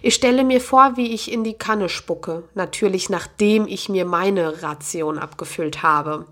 Ich 0.03 0.15
stelle 0.15 0.43
mir 0.43 0.61
vor, 0.61 0.97
wie 0.97 1.13
ich 1.13 1.31
in 1.31 1.43
die 1.43 1.53
Kanne 1.53 1.87
spucke, 1.87 2.43
natürlich 2.55 3.09
nachdem 3.09 3.67
ich 3.67 3.87
mir 3.87 4.05
meine 4.05 4.63
Ration 4.63 5.19
abgefüllt 5.19 5.83
habe. 5.83 6.25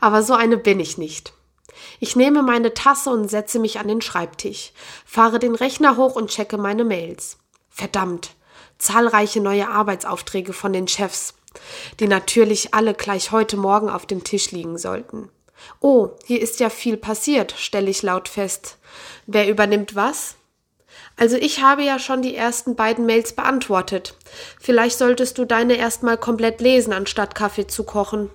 Aber 0.00 0.22
so 0.22 0.34
eine 0.34 0.56
bin 0.56 0.80
ich 0.80 0.98
nicht. 0.98 1.32
Ich 2.00 2.16
nehme 2.16 2.42
meine 2.42 2.74
Tasse 2.74 3.10
und 3.10 3.30
setze 3.30 3.58
mich 3.58 3.78
an 3.78 3.88
den 3.88 4.00
Schreibtisch, 4.00 4.72
fahre 5.04 5.38
den 5.38 5.54
Rechner 5.54 5.96
hoch 5.96 6.16
und 6.16 6.30
checke 6.30 6.58
meine 6.58 6.84
Mails. 6.84 7.38
Verdammt, 7.70 8.34
zahlreiche 8.78 9.40
neue 9.40 9.68
Arbeitsaufträge 9.68 10.52
von 10.52 10.72
den 10.72 10.88
Chefs, 10.88 11.34
die 12.00 12.08
natürlich 12.08 12.74
alle 12.74 12.94
gleich 12.94 13.30
heute 13.30 13.56
Morgen 13.56 13.88
auf 13.88 14.06
dem 14.06 14.24
Tisch 14.24 14.50
liegen 14.50 14.78
sollten. 14.78 15.30
Oh, 15.80 16.10
hier 16.24 16.40
ist 16.40 16.60
ja 16.60 16.70
viel 16.70 16.96
passiert, 16.96 17.54
stelle 17.56 17.90
ich 17.90 18.02
laut 18.02 18.28
fest. 18.28 18.78
Wer 19.26 19.48
übernimmt 19.48 19.94
was? 19.94 20.36
Also 21.16 21.36
ich 21.36 21.62
habe 21.62 21.82
ja 21.82 21.98
schon 21.98 22.22
die 22.22 22.34
ersten 22.34 22.74
beiden 22.74 23.06
Mails 23.06 23.34
beantwortet. 23.34 24.14
Vielleicht 24.60 24.98
solltest 24.98 25.38
du 25.38 25.44
deine 25.44 25.74
erstmal 25.74 26.16
komplett 26.16 26.60
lesen, 26.60 26.92
anstatt 26.92 27.34
Kaffee 27.34 27.66
zu 27.66 27.84
kochen, 27.84 28.30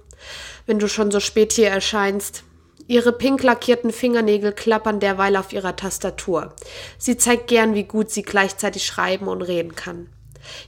wenn 0.66 0.80
du 0.80 0.88
schon 0.88 1.12
so 1.12 1.20
spät 1.20 1.54
hier 1.54 1.70
erscheinst. 1.70 2.44
Ihre 2.88 3.12
pink 3.12 3.44
lackierten 3.44 3.92
Fingernägel 3.92 4.52
klappern 4.52 5.00
derweil 5.00 5.36
auf 5.36 5.54
ihrer 5.54 5.76
Tastatur. 5.76 6.56
Sie 6.98 7.18
zeigt 7.18 7.48
gern, 7.48 7.76
wie 7.76 7.84
gut 7.84 8.10
sie 8.10 8.24
gleichzeitig 8.24 8.86
schreiben 8.86 9.28
und 9.28 9.44
reden 9.44 9.76
kann. 9.76 10.10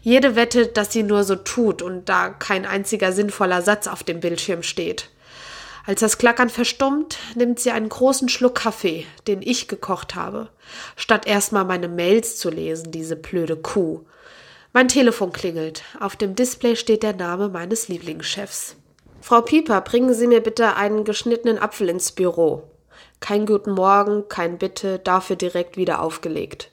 Jede 0.02 0.36
Wette, 0.36 0.68
dass 0.68 0.92
sie 0.92 1.04
nur 1.04 1.24
so 1.24 1.36
tut 1.36 1.82
und 1.82 2.10
da 2.10 2.30
kein 2.30 2.66
einziger 2.66 3.12
sinnvoller 3.12 3.62
Satz 3.62 3.88
auf 3.88 4.04
dem 4.04 4.20
Bildschirm 4.20 4.64
steht. 4.64 5.10
Als 5.86 6.02
das 6.02 6.18
Klackern 6.18 6.50
verstummt, 6.50 7.18
nimmt 7.36 7.60
sie 7.60 7.72
einen 7.72 7.90
großen 7.90 8.30
Schluck 8.30 8.56
Kaffee, 8.56 9.06
den 9.28 9.42
ich 9.42 9.68
gekocht 9.68 10.16
habe, 10.16 10.50
statt 10.96 11.26
erstmal 11.26 11.66
meine 11.66 11.88
Mails 11.88 12.38
zu 12.38 12.50
lesen, 12.50 12.92
diese 12.92 13.16
blöde 13.16 13.56
Kuh. 13.56 14.02
Mein 14.74 14.88
Telefon 14.88 15.34
klingelt. 15.34 15.84
Auf 16.00 16.16
dem 16.16 16.36
Display 16.36 16.76
steht 16.76 17.04
der 17.04 17.16
Name 17.16 17.50
meines 17.50 17.88
Lieblingschefs. 17.88 18.76
Frau 19.22 19.42
Pieper, 19.42 19.82
bringen 19.82 20.14
Sie 20.14 20.28
mir 20.28 20.40
bitte 20.40 20.76
einen 20.76 21.04
geschnittenen 21.04 21.60
Apfel 21.60 21.90
ins 21.90 22.12
Büro. 22.12 22.64
Kein 23.20 23.46
guten 23.46 23.72
Morgen, 23.72 24.28
kein 24.30 24.58
Bitte, 24.58 24.98
dafür 24.98 25.36
direkt 25.36 25.78
wieder 25.78 26.02
aufgelegt. 26.02 26.72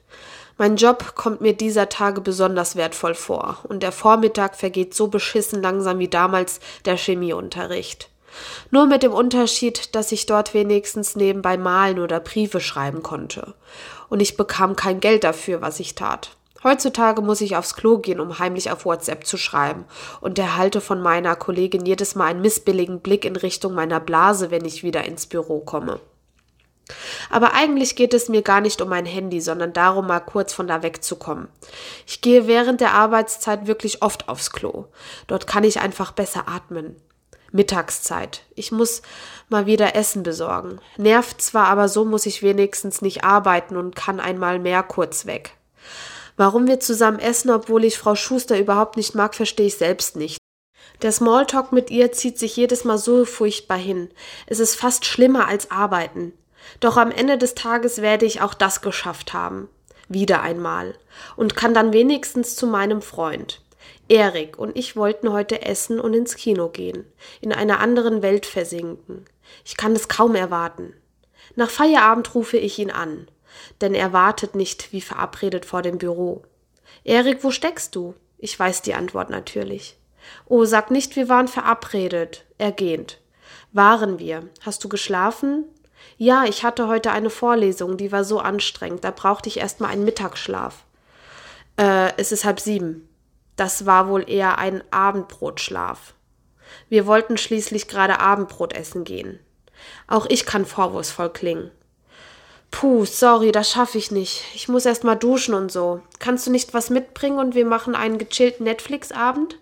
Mein 0.61 0.75
Job 0.75 1.15
kommt 1.15 1.41
mir 1.41 1.53
dieser 1.53 1.89
Tage 1.89 2.21
besonders 2.21 2.75
wertvoll 2.75 3.15
vor, 3.15 3.59
und 3.69 3.85
der 3.85 3.93
Vormittag 3.93 4.57
vergeht 4.57 4.93
so 4.93 5.07
beschissen 5.07 5.63
langsam 5.63 6.01
wie 6.01 6.09
damals 6.09 6.59
der 6.85 6.97
Chemieunterricht. 6.97 8.11
Nur 8.73 8.87
mit 8.87 9.05
dem 9.05 9.13
Unterschied, 9.13 9.95
dass 9.95 10.11
ich 10.11 10.27
dort 10.27 10.55
wenigstens 10.55 11.15
nebenbei 11.15 11.57
malen 11.57 12.01
oder 12.01 12.19
Briefe 12.19 12.61
schreiben 12.61 13.05
konnte. 13.05 13.55
Und 14.09 14.21
ich 14.21 14.37
bekam 14.37 14.75
kein 14.75 14.99
Geld 14.99 15.23
dafür, 15.23 15.63
was 15.63 15.79
ich 15.79 15.95
tat. 15.95 16.31
Heutzutage 16.65 17.23
muss 17.23 17.41
ich 17.41 17.57
aufs 17.57 17.75
Klo 17.75 17.99
gehen, 17.99 18.19
um 18.19 18.41
heimlich 18.41 18.73
auf 18.73 18.85
WhatsApp 18.85 19.27
zu 19.27 19.37
schreiben 19.37 19.85
und 20.21 20.41
erhalte 20.41 20.81
von 20.81 21.01
meiner 21.01 21.37
Kollegin 21.37 21.87
jedes 21.87 22.17
Mal 22.17 22.27
einen 22.27 22.43
missbilligen 22.43 22.99
Blick 22.99 23.25
in 23.25 23.37
Richtung 23.37 23.75
meiner 23.75 24.01
Blase, 24.01 24.51
wenn 24.51 24.65
ich 24.65 24.83
wieder 24.83 25.05
ins 25.05 25.27
Büro 25.27 25.61
komme. 25.61 26.01
Aber 27.31 27.55
eigentlich 27.55 27.97
geht 27.97 28.15
es 28.15 28.29
mir 28.29 28.43
gar 28.43 28.61
nicht 28.61 28.81
um 28.81 28.89
mein 28.89 29.07
Handy, 29.07 29.41
sondern 29.41 29.73
darum, 29.73 30.07
mal 30.07 30.21
kurz 30.21 30.53
von 30.53 30.67
da 30.67 30.83
wegzukommen. 30.83 31.49
Ich 32.07 32.21
gehe 32.21 32.47
während 32.47 32.81
der 32.81 32.95
Arbeitszeit 32.95 33.67
wirklich 33.67 34.03
oft 34.03 34.29
aufs 34.29 34.51
Klo. 34.51 34.87
Dort 35.27 35.47
kann 35.47 35.65
ich 35.65 35.81
einfach 35.81 36.13
besser 36.13 36.49
atmen. 36.49 36.97
Mittagszeit. 37.51 38.43
Ich 38.55 38.73
muss 38.73 39.03
mal 39.49 39.67
wieder 39.67 39.95
Essen 39.97 40.23
besorgen. 40.23 40.81
Nervt 40.97 41.41
zwar, 41.41 41.67
aber 41.69 41.89
so 41.89 42.05
muss 42.05 42.27
ich 42.27 42.43
wenigstens 42.43 43.01
nicht 43.01 43.25
arbeiten 43.25 43.77
und 43.77 43.97
kann 43.97 44.21
einmal 44.21 44.59
mehr 44.59 44.83
kurz 44.83 45.25
weg. 45.27 45.53
Warum 46.37 46.67
wir 46.67 46.79
zusammen 46.79 47.19
essen, 47.19 47.51
obwohl 47.51 47.85
ich 47.85 47.99
Frau 47.99 48.15
Schuster 48.15 48.59
überhaupt 48.59 48.97
nicht 48.97 49.15
mag, 49.15 49.35
verstehe 49.35 49.67
ich 49.67 49.77
selbst 49.77 50.15
nicht. 50.17 50.39
Der 51.03 51.13
Smalltalk 51.13 51.73
mit 51.73 51.91
ihr 51.91 52.13
zieht 52.13 52.39
sich 52.39 52.57
jedes 52.57 52.85
Mal 52.85 52.99
so 52.99 53.25
furchtbar 53.25 53.79
hin. 53.79 54.11
Es 54.47 54.59
ist 54.59 54.75
fast 54.75 55.05
schlimmer 55.05 55.49
als 55.49 55.71
arbeiten. 55.71 56.33
Doch 56.81 56.97
am 56.97 57.11
Ende 57.11 57.39
des 57.39 57.55
Tages 57.55 58.03
werde 58.03 58.27
ich 58.27 58.41
auch 58.41 58.55
das 58.55 58.81
geschafft 58.81 59.33
haben. 59.33 59.69
Wieder 60.09 60.43
einmal. 60.43 60.95
Und 61.37 61.57
kann 61.57 61.75
dann 61.75 61.93
wenigstens 61.93 62.57
zu 62.57 62.67
meinem 62.67 63.03
Freund. 63.03 63.61
Erik 64.09 64.59
und 64.59 64.77
ich 64.77 64.97
wollten 64.97 65.33
heute 65.33 65.63
essen 65.63 66.01
und 66.01 66.15
ins 66.15 66.35
Kino 66.35 66.69
gehen, 66.69 67.05
in 67.41 67.53
einer 67.53 67.81
anderen 67.81 68.23
Welt 68.23 68.47
versinken. 68.47 69.27
Ich 69.65 69.77
kann 69.77 69.93
es 69.93 70.09
kaum 70.09 70.35
erwarten. 70.35 70.95
Nach 71.57 71.71
Feierabend 71.71 72.35
rufe 72.35 72.57
ich 72.57 72.79
ihn 72.79 72.91
an, 72.91 73.29
denn 73.81 73.95
er 73.95 74.13
wartet 74.13 74.55
nicht 74.55 74.93
wie 74.93 75.01
verabredet 75.01 75.67
vor 75.67 75.83
dem 75.83 75.99
Büro. 75.99 76.43
Erik, 77.05 77.45
wo 77.45 77.51
steckst 77.51 77.95
du? 77.95 78.15
Ich 78.39 78.59
weiß 78.59 78.83
die 78.83 78.95
Antwort 78.95 79.31
natürlich. 79.31 79.97
Oh, 80.47 80.65
sag 80.65 80.91
nicht, 80.91 81.17
wir 81.17 81.29
waren 81.29 81.49
verabredet. 81.49 82.45
Er 82.59 82.73
gähnt. 82.73 83.21
Waren 83.73 84.19
wir. 84.19 84.49
Hast 84.61 84.85
du 84.85 84.89
geschlafen? 84.89 85.65
Ja, 86.17 86.45
ich 86.45 86.65
hatte 86.65 86.89
heute 86.89 87.11
eine 87.13 87.31
Vorlesung, 87.31 87.97
die 87.97 88.13
war 88.13 88.25
so 88.25 88.41
anstrengend, 88.41 89.05
da 89.05 89.11
brauchte 89.11 89.49
ich 89.49 89.59
erst 89.59 89.81
mal 89.81 89.89
einen 89.89 90.05
Mittagsschlaf. 90.05 90.85
Äh, 91.79 92.13
es 92.17 92.33
ist 92.33 92.45
halb 92.45 92.61
sieben. 92.61 93.09
Das 93.57 93.87
war 93.87 94.09
wohl 94.09 94.29
eher 94.29 94.59
ein 94.59 94.83
Abendbrotschlaf. 94.91 96.15
Wir 96.89 97.07
wollten 97.07 97.37
schließlich 97.37 97.89
gerade 97.89 98.21
Abendbrot 98.21 98.73
essen 98.73 99.05
gehen. 99.05 99.41
Auch 100.07 100.27
ich 100.27 100.47
kann 100.47 100.67
vorwurfsvoll 100.67 101.31
klingen. 101.31 101.71
Puh, 102.71 103.05
sorry, 103.05 103.51
das 103.51 103.71
schaffe 103.71 103.99
ich 103.99 104.11
nicht. 104.11 104.45
Ich 104.55 104.69
muss 104.69 104.87
erst 104.87 105.05
mal 105.05 105.15
duschen 105.15 105.55
und 105.55 105.73
so. 105.73 106.03
Kannst 106.19 106.47
du 106.47 106.51
nicht 106.51 106.75
was 106.75 106.91
mitbringen 106.91 107.39
und 107.39 107.55
wir 107.55 107.65
machen 107.65 107.95
einen 107.95 108.19
gechillten 108.19 108.65
Netflix-Abend? 108.65 109.59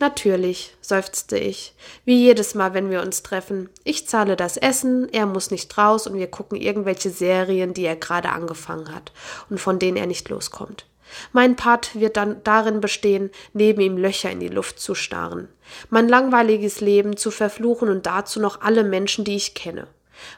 Natürlich, 0.00 0.74
seufzte 0.80 1.38
ich, 1.38 1.74
wie 2.04 2.16
jedes 2.16 2.54
Mal, 2.54 2.74
wenn 2.74 2.90
wir 2.90 3.00
uns 3.00 3.22
treffen. 3.22 3.70
Ich 3.84 4.08
zahle 4.08 4.36
das 4.36 4.56
Essen, 4.56 5.08
er 5.12 5.26
muss 5.26 5.50
nicht 5.50 5.76
raus 5.78 6.06
und 6.06 6.18
wir 6.18 6.26
gucken 6.26 6.60
irgendwelche 6.60 7.10
Serien, 7.10 7.74
die 7.74 7.84
er 7.84 7.96
gerade 7.96 8.30
angefangen 8.30 8.94
hat 8.94 9.12
und 9.50 9.60
von 9.60 9.78
denen 9.78 9.96
er 9.96 10.06
nicht 10.06 10.28
loskommt. 10.28 10.86
Mein 11.32 11.54
Part 11.54 11.98
wird 11.98 12.16
dann 12.16 12.42
darin 12.42 12.80
bestehen, 12.80 13.30
neben 13.52 13.80
ihm 13.80 13.96
Löcher 13.96 14.30
in 14.30 14.40
die 14.40 14.48
Luft 14.48 14.80
zu 14.80 14.94
starren, 14.94 15.48
mein 15.90 16.08
langweiliges 16.08 16.80
Leben 16.80 17.16
zu 17.16 17.30
verfluchen 17.30 17.88
und 17.88 18.06
dazu 18.06 18.40
noch 18.40 18.62
alle 18.62 18.82
Menschen, 18.82 19.24
die 19.24 19.36
ich 19.36 19.54
kenne. 19.54 19.86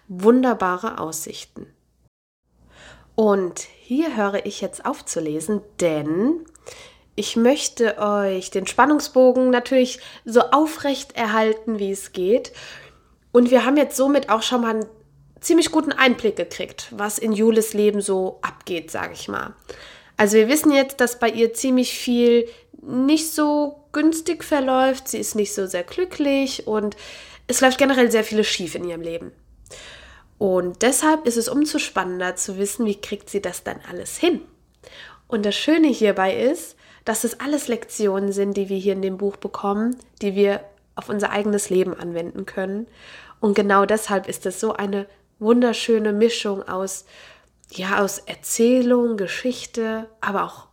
Wunderbare 0.08 0.98
Aussichten. 0.98 1.66
Und 3.14 3.60
hier 3.80 4.16
höre 4.16 4.44
ich 4.44 4.60
jetzt 4.60 4.84
auf 4.84 5.04
zu 5.04 5.20
lesen, 5.20 5.62
denn 5.80 6.44
ich 7.16 7.35
möchte 7.35 7.99
euch 7.99 8.50
den 8.50 8.66
Spannungsbogen 8.66 9.50
natürlich 9.50 9.99
so 10.26 10.40
aufrecht 10.40 11.16
erhalten, 11.16 11.78
wie 11.78 11.90
es 11.90 12.12
geht. 12.12 12.52
Und 13.32 13.50
wir 13.50 13.64
haben 13.64 13.78
jetzt 13.78 13.96
somit 13.96 14.28
auch 14.28 14.42
schon 14.42 14.61
mal 14.61 14.70
einen 14.70 14.87
ziemlich 15.40 15.70
guten 15.70 15.92
Einblick 15.92 16.37
gekriegt, 16.37 16.88
was 16.90 17.18
in 17.18 17.32
Julis 17.32 17.73
Leben 17.73 18.02
so 18.02 18.38
abgeht, 18.42 18.90
sage 18.90 19.14
ich 19.14 19.28
mal. 19.28 19.54
Also 20.18 20.37
wir 20.37 20.49
wissen 20.49 20.73
jetzt, 20.73 21.00
dass 21.00 21.18
bei 21.18 21.30
ihr 21.30 21.54
ziemlich 21.54 21.99
viel 21.99 22.49
nicht 22.82 23.32
so 23.32 23.85
günstig 23.92 24.44
verläuft. 24.44 25.08
Sie 25.08 25.18
ist 25.18 25.35
nicht 25.35 25.54
so 25.54 25.66
sehr 25.66 25.85
glücklich 25.85 26.66
und 26.66 26.96
es 27.46 27.61
läuft 27.61 27.78
generell 27.78 28.11
sehr 28.11 28.25
vieles 28.25 28.46
schief 28.46 28.75
in 28.75 28.85
ihrem 28.85 29.02
Leben. 29.02 29.32
Und 30.38 30.82
deshalb 30.82 31.26
ist 31.26 31.37
es 31.38 31.49
umso 31.49 31.78
spannender 31.78 32.37
zu 32.37 32.58
wissen, 32.58 32.85
wie 32.85 33.00
kriegt 33.00 33.30
sie 33.30 33.40
das 33.40 33.62
dann 33.62 33.80
alles 33.90 34.18
hin. 34.18 34.42
Und 35.28 35.46
das 35.46 35.54
Schöne 35.54 35.88
hierbei 35.88 36.37
ist, 36.37 36.75
dass 37.06 37.25
es 37.25 37.40
alles 37.40 37.68
Lektionen 37.68 38.32
sind, 38.32 38.58
die 38.58 38.68
wir 38.68 38.76
hier 38.76 38.92
in 38.92 39.00
dem 39.00 39.16
Buch 39.16 39.36
bekommen, 39.36 39.96
die 40.20 40.34
wir 40.34 40.60
auf 40.94 41.08
unser 41.08 41.30
eigenes 41.30 41.70
Leben 41.70 41.94
anwenden 41.98 42.44
können. 42.44 42.86
Und 43.40 43.54
genau 43.54 43.86
deshalb 43.86 44.28
ist 44.28 44.44
es 44.44 44.60
so 44.60 44.75
eine 44.75 45.06
wunderschöne 45.38 46.12
Mischung 46.12 46.62
aus 46.62 47.06
ja, 47.70 47.98
aus 47.98 48.18
Erzählung, 48.18 49.16
Geschichte, 49.16 50.08
aber 50.20 50.44
auch 50.44 50.66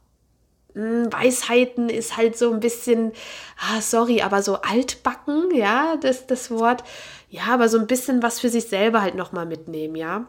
hm, 0.73 1.11
Weisheiten 1.11 1.89
ist 1.89 2.17
halt 2.17 2.37
so 2.37 2.51
ein 2.51 2.59
bisschen, 2.59 3.13
ah, 3.59 3.81
sorry, 3.81 4.21
aber 4.21 4.41
so 4.41 4.61
altbacken, 4.61 5.53
ja, 5.53 5.97
das, 5.97 6.27
das 6.27 6.51
Wort. 6.51 6.83
Ja, 7.29 7.45
aber 7.47 7.69
so 7.69 7.79
ein 7.79 7.87
bisschen 7.87 8.23
was 8.23 8.39
für 8.39 8.49
sich 8.49 8.65
selber 8.65 9.01
halt 9.01 9.15
nochmal 9.15 9.45
mitnehmen, 9.45 9.95
ja. 9.95 10.27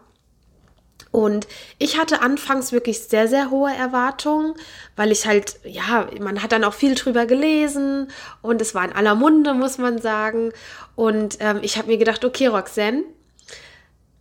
Und 1.15 1.47
ich 1.79 1.97
hatte 1.97 2.23
anfangs 2.23 2.73
wirklich 2.73 2.99
sehr, 3.05 3.29
sehr 3.29 3.49
hohe 3.49 3.73
Erwartungen, 3.73 4.55
weil 4.97 5.13
ich 5.13 5.29
halt, 5.29 5.61
ja, 5.63 6.09
man 6.21 6.43
hat 6.43 6.51
dann 6.51 6.65
auch 6.65 6.75
viel 6.75 6.97
drüber 6.97 7.25
gelesen 7.25 8.09
und 8.43 8.61
es 8.61 8.75
war 8.75 8.85
in 8.85 8.93
aller 8.93 9.15
Munde, 9.15 9.55
muss 9.55 9.79
man 9.79 10.01
sagen. 10.01 10.51
Und 10.97 11.37
ähm, 11.39 11.61
ich 11.63 11.79
habe 11.79 11.87
mir 11.87 11.99
gedacht, 11.99 12.25
okay, 12.25 12.49
Roxanne, 12.49 13.05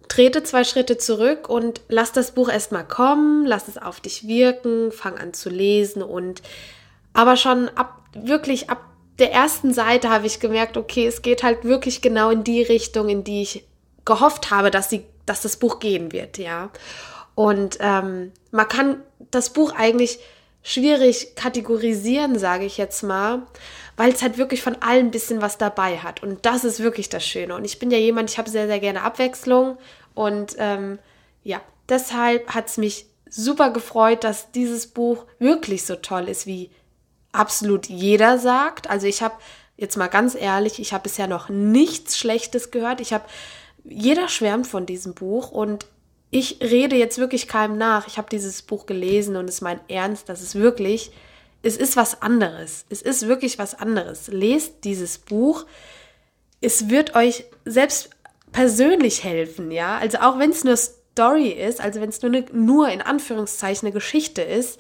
trete 0.08 0.44
zwei 0.44 0.64
Schritte 0.64 1.00
zurück 1.00 1.50
und 1.50 1.82
lass 1.90 2.12
das 2.12 2.36
Buch 2.36 2.48
erstmal 2.48 2.88
kommen, 2.88 3.48
lass 3.48 3.68
es 3.68 3.80
auf 3.80 4.00
dich 4.00 4.28
wirken, 4.28 4.92
fang 4.92 5.18
an 5.18 5.34
zu 5.34 5.50
lesen 5.50 6.04
und 6.04 6.44
aber 7.14 7.38
schon 7.38 7.70
ab 7.70 8.04
wirklich 8.14 8.70
ab 8.70 8.86
der 9.18 9.32
ersten 9.32 9.74
Seite 9.74 10.12
habe 10.12 10.28
ich 10.28 10.40
gemerkt, 10.40 10.78
okay, 10.78 11.08
es 11.08 11.24
geht 11.24 11.42
halt 11.42 11.64
wirklich 11.64 12.04
genau 12.04 12.30
in 12.30 12.44
die 12.44 12.62
Richtung, 12.62 13.10
in 13.10 13.24
die 13.24 13.42
ich 13.42 13.64
gehofft 14.06 14.52
habe, 14.52 14.70
dass 14.70 14.92
sie, 14.92 15.06
dass 15.26 15.42
das 15.42 15.58
Buch 15.58 15.80
gehen 15.80 16.12
wird, 16.12 16.38
ja. 16.38 16.70
Und 17.36 17.78
ähm, 17.80 18.32
man 18.52 18.68
kann 18.68 19.02
das 19.32 19.52
Buch 19.52 19.74
eigentlich 19.74 20.20
schwierig 20.62 21.36
kategorisieren, 21.36 22.40
sage 22.40 22.66
ich 22.66 22.78
jetzt 22.78 23.04
mal, 23.04 23.44
weil 23.98 24.12
es 24.12 24.22
halt 24.22 24.38
wirklich 24.38 24.62
von 24.62 24.82
allem 24.82 25.08
ein 25.08 25.12
bisschen 25.12 25.42
was 25.42 25.58
dabei 25.58 25.98
hat. 25.98 26.24
Und 26.24 26.46
das 26.46 26.64
ist 26.64 26.80
wirklich 26.80 27.10
das 27.10 27.26
Schöne. 27.26 27.56
Und 27.56 27.66
ich 27.66 27.80
bin 27.80 27.92
ja 27.92 27.98
jemand, 27.98 28.30
ich 28.30 28.38
habe 28.38 28.50
sehr, 28.50 28.68
sehr 28.68 28.80
gerne 28.80 29.02
Abwechslung. 29.02 29.78
Und 30.14 30.56
ähm, 30.58 31.00
ja, 31.44 31.62
deshalb 31.90 32.54
hat 32.54 32.68
es 32.68 32.78
mich 32.78 33.08
super 33.30 33.72
gefreut, 33.72 34.24
dass 34.24 34.52
dieses 34.52 34.88
Buch 34.88 35.26
wirklich 35.40 35.86
so 35.86 35.96
toll 35.96 36.30
ist, 36.30 36.46
wie 36.46 36.70
absolut 37.32 37.88
jeder 37.88 38.38
sagt. 38.38 38.90
Also 38.90 39.08
ich 39.08 39.22
habe 39.22 39.36
jetzt 39.76 39.98
mal 39.98 40.08
ganz 40.08 40.36
ehrlich, 40.36 40.80
ich 40.80 40.94
habe 40.94 41.04
bisher 41.04 41.28
noch 41.28 41.50
nichts 41.50 42.18
Schlechtes 42.18 42.72
gehört. 42.72 43.02
Ich 43.02 43.12
habe, 43.12 43.26
jeder 43.84 44.28
schwärmt 44.28 44.68
von 44.68 44.86
diesem 44.86 45.14
Buch 45.14 45.52
und 45.52 45.86
ich 46.32 46.60
rede 46.62 46.96
jetzt 46.96 47.18
wirklich 47.18 47.48
keinem 47.48 47.78
nach. 47.78 48.08
Ich 48.08 48.18
habe 48.18 48.30
dieses 48.30 48.62
Buch 48.64 48.86
gelesen 48.86 49.36
und 49.36 49.48
es 49.48 49.56
ist 49.56 49.62
mein 49.62 49.80
Ernst, 49.88 50.30
das 50.30 50.42
ist 50.42 50.56
wirklich, 50.56 51.12
es 51.62 51.78
ist 51.78 51.96
was 51.96 52.22
anderes. 52.22 52.86
Es 52.90 53.02
ist 53.02 53.28
wirklich 53.28 53.60
was 53.60 53.76
anderes. 53.76 54.28
Lest 54.28 54.84
dieses 54.84 55.18
Buch. 55.20 55.66
Es 56.60 56.90
wird 56.90 57.16
euch 57.16 57.46
selbst 57.66 58.10
persönlich 58.52 59.24
helfen, 59.24 59.72
ja. 59.72 59.98
Also 59.98 60.20
auch 60.20 60.40
wenn 60.40 60.50
es 60.52 60.64
nur 60.64 60.78
Story 60.78 61.50
ist, 61.50 61.80
also 61.82 62.02
wenn 62.02 62.10
es 62.10 62.22
nur, 62.22 62.32
ne, 62.32 62.46
nur 62.52 62.90
in 62.90 63.02
Anführungszeichen 63.02 63.88
eine 63.88 63.94
Geschichte 63.94 64.42
ist, 64.42 64.80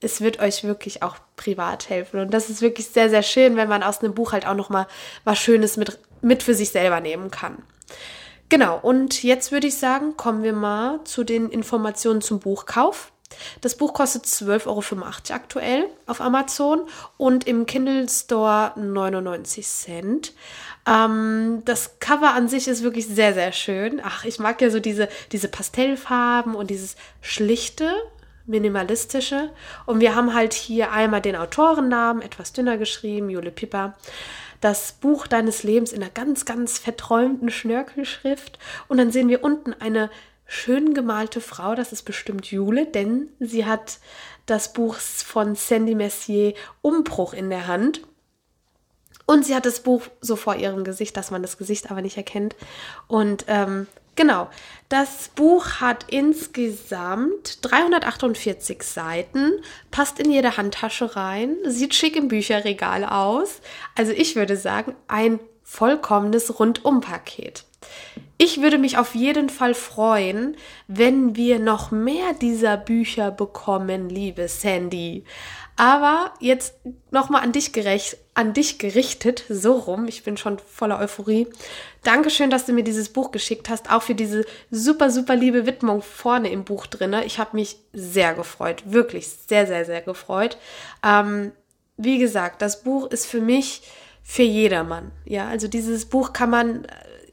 es 0.00 0.20
wird 0.20 0.40
euch 0.40 0.64
wirklich 0.64 1.02
auch 1.02 1.16
privat 1.36 1.88
helfen. 1.88 2.20
Und 2.20 2.32
das 2.32 2.50
ist 2.50 2.62
wirklich 2.62 2.88
sehr, 2.88 3.10
sehr 3.10 3.22
schön, 3.22 3.56
wenn 3.56 3.68
man 3.68 3.82
aus 3.82 4.00
einem 4.00 4.14
Buch 4.14 4.32
halt 4.32 4.46
auch 4.46 4.54
nochmal 4.54 4.86
was 5.24 5.38
Schönes 5.38 5.76
mit, 5.76 5.98
mit 6.22 6.42
für 6.42 6.54
sich 6.54 6.70
selber 6.70 7.00
nehmen 7.00 7.30
kann. 7.30 7.62
Genau, 8.48 8.78
und 8.80 9.22
jetzt 9.22 9.52
würde 9.52 9.66
ich 9.66 9.76
sagen, 9.76 10.16
kommen 10.16 10.42
wir 10.42 10.52
mal 10.52 11.00
zu 11.04 11.24
den 11.24 11.50
Informationen 11.50 12.20
zum 12.20 12.40
Buchkauf. 12.40 13.12
Das 13.60 13.76
Buch 13.76 13.94
kostet 13.94 14.24
12,85 14.24 14.66
Euro 14.68 15.06
aktuell 15.34 15.86
auf 16.06 16.20
Amazon 16.20 16.82
und 17.16 17.46
im 17.46 17.66
Kindle 17.66 18.08
Store 18.08 18.72
99 18.76 19.66
Cent. 19.66 20.32
Ähm, 20.86 21.62
das 21.64 21.98
Cover 21.98 22.34
an 22.34 22.48
sich 22.48 22.68
ist 22.68 22.82
wirklich 22.82 23.06
sehr, 23.06 23.34
sehr 23.34 23.52
schön. 23.52 24.00
Ach, 24.04 24.24
ich 24.24 24.38
mag 24.38 24.60
ja 24.60 24.70
so 24.70 24.80
diese, 24.80 25.08
diese 25.32 25.48
Pastellfarben 25.48 26.54
und 26.54 26.70
dieses 26.70 26.96
schlichte, 27.20 27.90
minimalistische. 28.46 29.50
Und 29.86 30.00
wir 30.00 30.14
haben 30.14 30.34
halt 30.34 30.52
hier 30.52 30.92
einmal 30.92 31.22
den 31.22 31.36
Autorennamen, 31.36 32.22
etwas 32.22 32.52
dünner 32.52 32.76
geschrieben, 32.76 33.30
Jule 33.30 33.50
Pipper. 33.50 33.94
Das 34.64 34.92
Buch 34.92 35.26
deines 35.26 35.62
Lebens 35.62 35.92
in 35.92 36.00
einer 36.00 36.10
ganz, 36.10 36.46
ganz 36.46 36.78
verträumten 36.78 37.50
Schnörkelschrift. 37.50 38.58
Und 38.88 38.96
dann 38.96 39.10
sehen 39.10 39.28
wir 39.28 39.44
unten 39.44 39.74
eine 39.74 40.10
schön 40.46 40.94
gemalte 40.94 41.42
Frau, 41.42 41.74
das 41.74 41.92
ist 41.92 42.04
bestimmt 42.04 42.46
Jule, 42.46 42.86
denn 42.86 43.28
sie 43.40 43.66
hat 43.66 43.98
das 44.46 44.72
Buch 44.72 44.94
von 44.94 45.54
Sandy 45.54 45.94
Messier 45.94 46.54
Umbruch 46.80 47.34
in 47.34 47.50
der 47.50 47.66
Hand. 47.66 48.06
Und 49.26 49.44
sie 49.44 49.54
hat 49.54 49.66
das 49.66 49.80
Buch 49.80 50.06
so 50.22 50.34
vor 50.34 50.56
ihrem 50.56 50.82
Gesicht, 50.82 51.14
dass 51.18 51.30
man 51.30 51.42
das 51.42 51.58
Gesicht 51.58 51.90
aber 51.90 52.00
nicht 52.00 52.16
erkennt. 52.16 52.56
Und 53.06 53.44
ähm, 53.48 53.86
genau, 54.16 54.48
das 54.88 55.28
Buch 55.34 55.80
hat 55.80 56.06
insgesamt 56.08 57.58
348 57.62 58.82
Seiten, 58.82 59.52
passt 59.90 60.18
in 60.20 60.30
jede 60.30 60.56
Handtasche 60.56 61.16
rein, 61.16 61.56
sieht 61.64 61.94
schick 61.94 62.16
im 62.16 62.28
Bücherregal 62.28 63.04
aus. 63.04 63.60
Also 63.96 64.12
ich 64.12 64.36
würde 64.36 64.56
sagen, 64.56 64.94
ein 65.08 65.40
vollkommenes 65.62 66.58
Rundumpaket. 66.58 67.64
Ich 68.36 68.60
würde 68.60 68.78
mich 68.78 68.98
auf 68.98 69.14
jeden 69.14 69.48
Fall 69.48 69.74
freuen, 69.74 70.56
wenn 70.88 71.36
wir 71.36 71.58
noch 71.58 71.90
mehr 71.90 72.34
dieser 72.34 72.76
Bücher 72.76 73.30
bekommen, 73.30 74.08
liebe 74.08 74.48
Sandy. 74.48 75.24
Aber 75.76 76.32
jetzt 76.38 76.74
nochmal 77.10 77.42
an 77.42 77.52
dich 77.52 77.72
gerecht, 77.72 78.16
an 78.34 78.52
dich 78.52 78.78
gerichtet, 78.78 79.44
so 79.48 79.72
rum. 79.72 80.06
Ich 80.06 80.22
bin 80.22 80.36
schon 80.36 80.58
voller 80.58 81.00
Euphorie. 81.00 81.48
Dankeschön, 82.04 82.50
dass 82.50 82.66
du 82.66 82.72
mir 82.72 82.84
dieses 82.84 83.08
Buch 83.08 83.32
geschickt 83.32 83.68
hast, 83.68 83.90
auch 83.90 84.02
für 84.02 84.14
diese 84.14 84.44
super, 84.70 85.10
super 85.10 85.34
liebe 85.34 85.66
Widmung 85.66 86.02
vorne 86.02 86.50
im 86.50 86.64
Buch 86.64 86.86
drinne. 86.86 87.24
Ich 87.24 87.38
habe 87.38 87.56
mich 87.56 87.78
sehr 87.92 88.34
gefreut, 88.34 88.84
wirklich 88.86 89.28
sehr, 89.28 89.66
sehr, 89.66 89.84
sehr 89.84 90.02
gefreut. 90.02 90.58
Ähm, 91.04 91.50
wie 91.96 92.18
gesagt, 92.18 92.62
das 92.62 92.82
Buch 92.82 93.10
ist 93.10 93.26
für 93.26 93.40
mich 93.40 93.82
für 94.22 94.42
jedermann. 94.42 95.10
Ja, 95.24 95.48
also 95.48 95.68
dieses 95.68 96.06
Buch 96.06 96.32
kann 96.32 96.50
man 96.50 96.86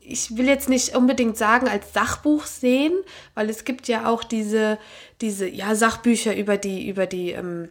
ich 0.03 0.35
will 0.35 0.47
jetzt 0.47 0.67
nicht 0.67 0.95
unbedingt 0.95 1.37
sagen 1.37 1.67
als 1.67 1.93
Sachbuch 1.93 2.45
sehen, 2.45 2.93
weil 3.33 3.49
es 3.49 3.63
gibt 3.63 3.87
ja 3.87 4.09
auch 4.09 4.23
diese, 4.23 4.77
diese 5.21 5.47
ja, 5.47 5.75
Sachbücher 5.75 6.35
über 6.35 6.57
die, 6.57 6.89
über 6.89 7.05
die, 7.05 7.31
ähm, 7.31 7.69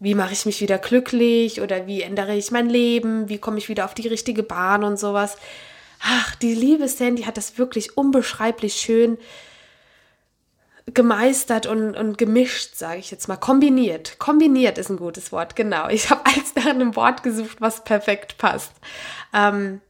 wie 0.00 0.14
mache 0.14 0.32
ich 0.32 0.46
mich 0.46 0.60
wieder 0.60 0.78
glücklich 0.78 1.60
oder 1.60 1.86
wie 1.86 2.02
ändere 2.02 2.34
ich 2.34 2.50
mein 2.50 2.68
Leben, 2.68 3.28
wie 3.28 3.38
komme 3.38 3.58
ich 3.58 3.68
wieder 3.68 3.84
auf 3.84 3.94
die 3.94 4.08
richtige 4.08 4.42
Bahn 4.42 4.82
und 4.82 4.98
sowas. 4.98 5.36
Ach, 6.02 6.34
die 6.36 6.54
liebe 6.54 6.88
Sandy 6.88 7.22
hat 7.22 7.36
das 7.36 7.58
wirklich 7.58 7.96
unbeschreiblich 7.96 8.74
schön 8.74 9.18
gemeistert 10.86 11.66
und, 11.66 11.94
und 11.94 12.18
gemischt, 12.18 12.74
sage 12.74 12.98
ich 12.98 13.10
jetzt 13.10 13.28
mal. 13.28 13.36
Kombiniert. 13.36 14.18
Kombiniert 14.18 14.78
ist 14.78 14.88
ein 14.88 14.96
gutes 14.96 15.30
Wort, 15.30 15.54
genau. 15.54 15.88
Ich 15.88 16.10
habe 16.10 16.24
als 16.24 16.54
nach 16.56 16.66
einem 16.66 16.96
Wort 16.96 17.22
gesucht, 17.22 17.60
was 17.60 17.84
perfekt 17.84 18.38
passt. 18.38 18.72
Ähm, 19.32 19.80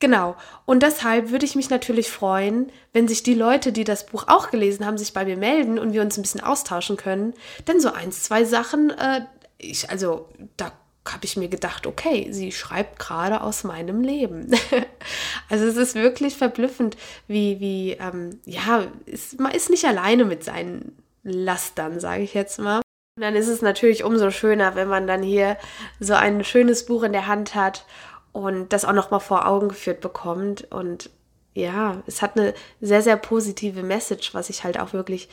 Genau. 0.00 0.34
Und 0.64 0.82
deshalb 0.82 1.30
würde 1.30 1.44
ich 1.44 1.54
mich 1.54 1.68
natürlich 1.68 2.10
freuen, 2.10 2.72
wenn 2.94 3.06
sich 3.06 3.22
die 3.22 3.34
Leute, 3.34 3.70
die 3.70 3.84
das 3.84 4.06
Buch 4.06 4.24
auch 4.28 4.50
gelesen 4.50 4.86
haben, 4.86 4.96
sich 4.96 5.12
bei 5.12 5.26
mir 5.26 5.36
melden 5.36 5.78
und 5.78 5.92
wir 5.92 6.00
uns 6.00 6.16
ein 6.16 6.22
bisschen 6.22 6.40
austauschen 6.40 6.96
können. 6.96 7.34
Denn 7.68 7.80
so 7.80 7.92
eins, 7.92 8.22
zwei 8.22 8.44
Sachen, 8.44 8.88
äh, 8.90 9.26
ich, 9.60 9.90
also 9.90 10.28
da 10.56 10.72
habe 11.08 11.24
ich 11.24 11.36
mir 11.36 11.48
gedacht, 11.48 11.86
okay, 11.86 12.28
sie 12.30 12.52
schreibt 12.52 12.98
gerade 12.98 13.40
aus 13.40 13.64
meinem 13.64 14.02
Leben. 14.02 14.50
also 15.48 15.64
es 15.64 15.76
ist 15.76 15.94
wirklich 15.94 16.36
verblüffend, 16.36 16.96
wie, 17.26 17.58
wie, 17.60 17.92
ähm, 17.92 18.40
ja, 18.44 18.86
ist, 19.06 19.40
man 19.40 19.52
ist 19.52 19.70
nicht 19.70 19.84
alleine 19.84 20.24
mit 20.24 20.44
seinen 20.44 20.96
Lastern, 21.22 22.00
sage 22.00 22.22
ich 22.22 22.34
jetzt 22.34 22.58
mal. 22.58 22.82
Und 23.16 23.22
dann 23.22 23.34
ist 23.34 23.48
es 23.48 23.62
natürlich 23.62 24.04
umso 24.04 24.30
schöner, 24.30 24.74
wenn 24.74 24.88
man 24.88 25.06
dann 25.06 25.22
hier 25.22 25.56
so 25.98 26.14
ein 26.14 26.44
schönes 26.44 26.86
Buch 26.86 27.02
in 27.02 27.12
der 27.12 27.26
Hand 27.26 27.54
hat 27.54 27.84
und 28.32 28.72
das 28.72 28.84
auch 28.84 28.92
noch 28.92 29.10
mal 29.10 29.20
vor 29.20 29.46
Augen 29.46 29.68
geführt 29.68 30.00
bekommt 30.00 30.70
und 30.70 31.10
ja, 31.52 32.02
es 32.06 32.22
hat 32.22 32.38
eine 32.38 32.54
sehr 32.80 33.02
sehr 33.02 33.16
positive 33.16 33.82
Message, 33.82 34.34
was 34.34 34.50
ich 34.50 34.62
halt 34.62 34.78
auch 34.78 34.92
wirklich 34.92 35.28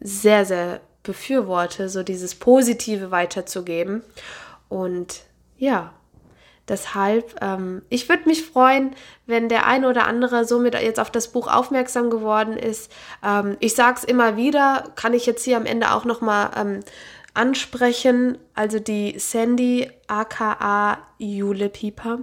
sehr 0.00 0.44
sehr 0.44 0.80
befürworte, 1.06 1.88
so 1.88 2.02
dieses 2.02 2.34
positive 2.34 3.10
weiterzugeben 3.10 4.02
und 4.68 5.22
ja, 5.56 5.92
Deshalb, 6.68 7.36
ähm, 7.42 7.82
ich 7.90 8.08
würde 8.08 8.28
mich 8.28 8.44
freuen, 8.44 8.96
wenn 9.26 9.48
der 9.48 9.66
eine 9.66 9.88
oder 9.88 10.06
andere 10.08 10.44
somit 10.44 10.74
jetzt 10.74 10.98
auf 10.98 11.12
das 11.12 11.28
Buch 11.28 11.46
aufmerksam 11.46 12.10
geworden 12.10 12.56
ist. 12.56 12.90
Ähm, 13.24 13.56
ich 13.60 13.76
sage 13.76 13.98
es 13.98 14.04
immer 14.04 14.36
wieder, 14.36 14.90
kann 14.96 15.14
ich 15.14 15.26
jetzt 15.26 15.44
hier 15.44 15.56
am 15.58 15.66
Ende 15.66 15.92
auch 15.92 16.04
nochmal 16.04 16.50
ähm, 16.56 16.80
ansprechen. 17.34 18.38
Also 18.54 18.80
die 18.80 19.16
Sandy, 19.18 19.88
aka 20.08 20.98
Jule 21.18 21.68
Pieper, 21.68 22.18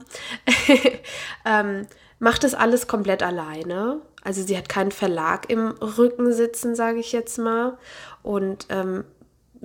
ähm, 1.46 1.88
macht 2.19 2.43
das 2.43 2.54
alles 2.54 2.88
komplett 2.88 3.24
alleine. 3.24 4.02
Also 4.24 4.41
sie 4.41 4.58
hat 4.58 4.67
keinen 4.67 4.91
Verlag 4.91 5.50
im 5.50 5.69
Rücken 5.69 6.34
sitzen, 6.34 6.76
sage 6.76 7.00
ich 7.00 7.13
jetzt 7.13 7.38
mal. 7.38 7.78
Und 8.23 8.65
ähm, 8.69 9.03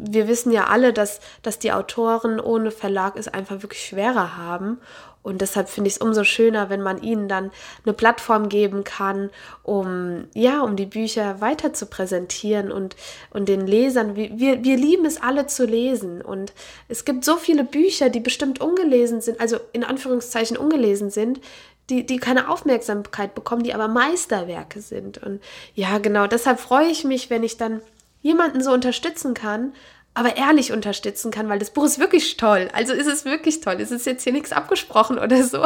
wir 0.01 0.29
wissen 0.29 0.53
ja 0.53 0.67
alle, 0.67 0.93
dass, 0.93 1.21
dass 1.43 1.59
die 1.59 1.73
Autoren 1.73 2.39
ohne 2.39 2.71
Verlag 2.71 3.17
es 3.17 3.27
einfach 3.27 3.63
wirklich 3.63 3.85
schwerer 3.85 4.37
haben. 4.37 4.79
Und 5.23 5.41
deshalb 5.41 5.69
finde 5.69 5.89
ich 5.89 5.97
es 5.97 6.01
umso 6.01 6.25
schöner, 6.25 6.71
wenn 6.71 6.81
man 6.81 7.03
ihnen 7.03 7.29
dann 7.29 7.51
eine 7.85 7.93
Plattform 7.93 8.49
geben 8.49 8.85
kann, 8.85 9.31
um 9.63 10.25
ja, 10.33 10.63
um 10.63 10.77
die 10.77 10.87
Bücher 10.87 11.41
weiter 11.41 11.73
zu 11.73 11.87
präsentieren 11.87 12.71
und, 12.71 12.97
und 13.31 13.49
den 13.49 13.67
Lesern. 13.67 14.15
Wir, 14.15 14.39
wir 14.39 14.77
lieben 14.77 15.05
es 15.05 15.21
alle 15.21 15.47
zu 15.47 15.67
lesen. 15.67 16.23
Und 16.23 16.53
es 16.89 17.05
gibt 17.05 17.25
so 17.25 17.37
viele 17.37 17.65
Bücher, 17.65 18.09
die 18.09 18.21
bestimmt 18.21 18.61
ungelesen 18.61 19.21
sind, 19.21 19.41
also 19.41 19.59
in 19.73 19.85
Anführungszeichen 19.85 20.57
ungelesen 20.57 21.11
sind, 21.11 21.41
die, 21.91 22.07
die 22.07 22.19
keine 22.19 22.49
Aufmerksamkeit 22.49 23.35
bekommen, 23.35 23.65
die 23.65 23.75
aber 23.75 23.89
Meisterwerke 23.89 24.81
sind. 24.81 25.19
Und 25.19 25.43
ja, 25.75 25.99
genau, 25.99 26.27
deshalb 26.27 26.61
freue 26.61 26.89
ich 26.89 27.05
mich, 27.05 27.29
wenn 27.29 27.43
ich 27.43 27.57
dann 27.57 27.83
jemanden 28.23 28.63
so 28.63 28.73
unterstützen 28.73 29.35
kann, 29.35 29.73
aber 30.15 30.37
ehrlich 30.37 30.73
unterstützen 30.73 31.31
kann, 31.31 31.49
weil 31.49 31.61
das 31.61 31.71
Buch 31.71 31.85
ist 31.85 32.01
wirklich 32.01 32.37
toll. 32.37 32.69
Also 32.73 32.93
ist 32.93 33.07
es 33.07 33.25
wirklich 33.25 33.61
toll. 33.61 33.77
Es 33.81 33.93
ist 33.93 34.05
jetzt 34.05 34.25
hier 34.25 34.33
nichts 34.33 34.53
abgesprochen 34.53 35.19
oder 35.21 35.45
so. 35.45 35.65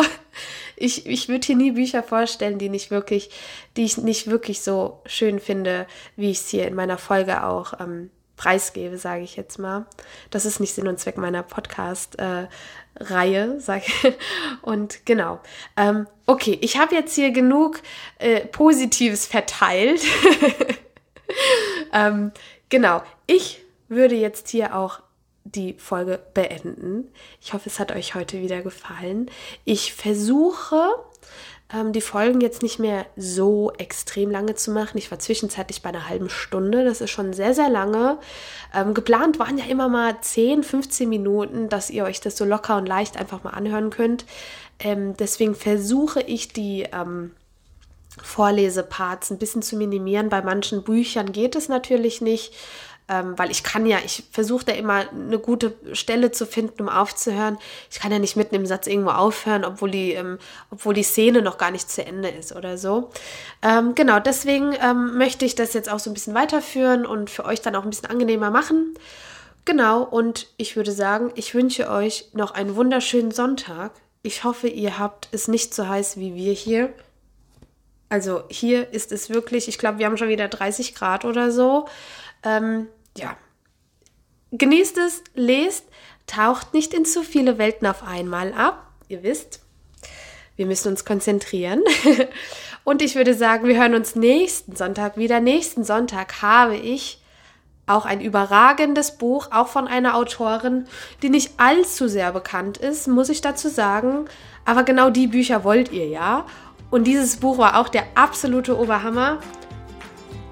Ich, 0.77 1.07
ich 1.07 1.29
würde 1.29 1.47
hier 1.47 1.57
nie 1.57 1.73
Bücher 1.73 2.03
vorstellen, 2.03 2.59
die 2.59 2.69
nicht 2.69 2.91
wirklich, 2.91 3.31
die 3.77 3.85
ich 3.85 3.97
nicht 3.97 4.27
wirklich 4.27 4.61
so 4.61 5.01
schön 5.07 5.41
finde, 5.41 5.87
wie 6.17 6.31
ich 6.31 6.41
es 6.41 6.49
hier 6.49 6.67
in 6.67 6.75
meiner 6.75 6.99
Folge 6.99 7.45
auch 7.45 7.81
ähm, 7.81 8.11
preisgebe, 8.37 8.99
sage 8.99 9.23
ich 9.23 9.37
jetzt 9.37 9.59
mal. 9.59 9.87
Das 10.31 10.45
ist 10.45 10.61
nicht 10.61 10.75
Sinn 10.75 10.89
und 10.89 10.99
Zweck 10.99 11.17
meiner 11.17 11.43
Podcast-Reihe, 11.43 12.49
äh, 13.55 13.61
sage 13.61 13.85
ich. 13.87 14.13
Und 14.63 15.07
genau. 15.07 15.41
Ähm, 15.77 16.09
okay, 16.27 16.59
ich 16.61 16.77
habe 16.77 16.95
jetzt 16.95 17.15
hier 17.15 17.31
genug 17.31 17.81
äh, 18.19 18.41
Positives 18.41 19.27
verteilt. 19.27 20.03
ähm, 21.93 22.33
genau. 22.69 23.03
Ich 23.27 23.63
würde 23.89 24.15
jetzt 24.15 24.49
hier 24.49 24.77
auch 24.77 25.01
die 25.45 25.75
Folge 25.75 26.21
beenden. 26.35 27.11
Ich 27.41 27.53
hoffe, 27.53 27.69
es 27.69 27.79
hat 27.79 27.93
euch 27.93 28.15
heute 28.15 28.41
wieder 28.41 28.63
gefallen. 28.63 29.31
Ich 29.65 29.93
versuche, 29.93 30.91
ähm, 31.73 31.93
die 31.93 32.01
Folgen 32.01 32.41
jetzt 32.41 32.63
nicht 32.63 32.79
mehr 32.79 33.07
so 33.17 33.73
extrem 33.79 34.31
lange 34.31 34.55
zu 34.55 34.71
machen. 34.71 34.99
Ich 34.99 35.11
war 35.11 35.19
zwischenzeitlich 35.19 35.83
bei 35.83 35.89
einer 35.89 36.09
halben 36.09 36.29
Stunde. 36.29 36.85
Das 36.85 37.01
ist 37.01 37.11
schon 37.11 37.33
sehr, 37.33 37.55
sehr 37.55 37.71
lange. 37.71 38.19
Ähm, 38.75 38.95
geplant 38.95 39.39
waren 39.39 39.59
ja 39.59 39.65
immer 39.65 39.89
mal 39.89 40.21
10, 40.21 40.63
15 40.63 41.09
Minuten, 41.09 41.69
dass 41.69 41.91
ihr 41.91 42.05
euch 42.05 42.21
das 42.21 42.37
so 42.37 42.45
locker 42.45 42.77
und 42.77 42.87
leicht 42.87 43.17
einfach 43.17 43.43
mal 43.43 43.51
anhören 43.51 43.91
könnt. 43.91 44.27
Ähm, 44.79 45.17
deswegen 45.17 45.55
versuche 45.55 46.21
ich 46.21 46.49
die 46.49 46.87
ähm, 46.93 47.33
Vorleseparts 48.23 49.31
ein 49.31 49.39
bisschen 49.39 49.63
zu 49.63 49.77
minimieren. 49.77 50.29
Bei 50.29 50.43
manchen 50.43 50.83
Büchern 50.83 51.33
geht 51.33 51.57
es 51.57 51.69
natürlich 51.69 52.21
nicht 52.21 52.53
ähm, 53.09 53.37
weil 53.37 53.51
ich 53.51 53.63
kann 53.63 53.85
ja, 53.85 53.99
ich 54.05 54.25
versuche 54.31 54.65
da 54.65 54.73
immer 54.73 55.05
eine 55.11 55.39
gute 55.39 55.75
Stelle 55.93 56.31
zu 56.31 56.47
finden, 56.47 56.83
um 56.83 56.89
aufzuhören. 56.89 57.59
Ich 57.91 58.01
kann 58.01 58.13
ja 58.13 58.19
nicht 58.19 58.37
mitten 58.37 58.55
im 58.55 58.65
Satz 58.65 58.87
irgendwo 58.87 59.11
aufhören, 59.11 59.65
obwohl 59.65 59.91
die, 59.91 60.13
ähm, 60.13 60.39
obwohl 60.71 60.95
die 60.95 61.03
Szene 61.03 61.43
noch 61.43 61.59
gar 61.59 61.71
nicht 61.71 61.91
zu 61.91 62.05
Ende 62.05 62.29
ist 62.29 62.55
oder 62.55 62.79
so. 62.79 63.11
Ähm, 63.61 63.95
genau, 63.95 64.19
deswegen 64.19 64.73
ähm, 64.81 65.19
möchte 65.19 65.45
ich 65.45 65.55
das 65.55 65.75
jetzt 65.75 65.91
auch 65.91 65.99
so 65.99 66.11
ein 66.11 66.15
bisschen 66.15 66.35
weiterführen 66.35 67.05
und 67.05 67.29
für 67.29 67.45
euch 67.45 67.61
dann 67.61 67.75
auch 67.75 67.83
ein 67.83 67.91
bisschen 67.91 68.09
angenehmer 68.09 68.51
machen. 68.51 68.95
Genau, 69.65 70.03
und 70.03 70.49
ich 70.57 70.77
würde 70.77 70.93
sagen, 70.93 71.33
ich 71.35 71.55
wünsche 71.55 71.91
euch 71.91 72.31
noch 72.33 72.53
einen 72.53 72.77
wunderschönen 72.77 73.31
Sonntag. 73.31 73.93
Ich 74.23 74.45
hoffe, 74.45 74.69
ihr 74.69 74.99
habt 74.99 75.29
es 75.33 75.49
nicht 75.49 75.75
so 75.75 75.89
heiß 75.89 76.17
wie 76.17 76.35
wir 76.35 76.53
hier. 76.53 76.93
Also 78.13 78.43
hier 78.51 78.93
ist 78.93 79.11
es 79.11 79.31
wirklich, 79.31 79.69
ich 79.69 79.79
glaube, 79.79 79.99
wir 79.99 80.05
haben 80.05 80.19
schon 80.19 80.29
wieder 80.29 80.47
30 80.47 80.95
Grad 80.95 81.25
oder 81.25 81.51
so. 81.51 81.87
Ähm, 82.43 82.89
ja, 83.17 83.39
genießt 84.51 84.99
es, 84.99 85.25
lest, 85.35 85.87
taucht 86.27 86.75
nicht 86.75 86.93
in 86.93 87.07
zu 87.07 87.23
viele 87.23 87.57
Welten 87.57 87.87
auf 87.87 88.03
einmal 88.03 88.53
ab. 88.53 88.87
Ihr 89.09 89.23
wisst, 89.23 89.61
wir 90.57 90.67
müssen 90.67 90.89
uns 90.89 91.07
konzentrieren. 91.07 91.83
Und 92.85 93.01
ich 93.01 93.15
würde 93.15 93.33
sagen, 93.33 93.67
wir 93.67 93.81
hören 93.81 93.95
uns 93.95 94.15
nächsten 94.15 94.77
Sonntag 94.77 95.17
wieder. 95.17 95.41
Nächsten 95.41 95.83
Sonntag 95.83 96.43
habe 96.43 96.77
ich 96.77 97.19
auch 97.87 98.05
ein 98.05 98.21
überragendes 98.21 99.17
Buch, 99.17 99.49
auch 99.53 99.69
von 99.69 99.89
einer 99.89 100.17
Autorin, 100.17 100.85
die 101.23 101.31
nicht 101.31 101.53
allzu 101.57 102.09
sehr 102.09 102.33
bekannt 102.33 102.77
ist, 102.77 103.09
muss 103.09 103.31
ich 103.31 103.41
dazu 103.41 103.71
sagen. 103.71 104.27
Aber 104.67 104.83
genau 104.83 105.09
die 105.09 105.29
Bücher 105.29 105.65
wollt 105.65 105.93
ihr 105.93 106.09
ja. 106.09 106.45
Und 106.93 107.05
dieses 107.05 107.39
Buch 107.39 107.57
war 107.57 107.81
auch 107.81 107.89
der 107.89 108.05
absolute 108.15 108.79
Oberhammer. 108.79 109.39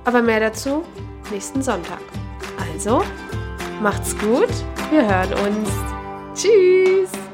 Aber 0.05 0.22
mehr 0.22 0.40
dazu 0.40 0.83
nächsten 1.31 1.62
Sonntag. 1.62 2.00
Also, 2.72 3.03
macht's 3.83 4.18
gut, 4.18 4.48
wir 4.90 5.07
hören 5.07 5.35
uns. 5.35 5.68
Tschüss! 6.35 7.30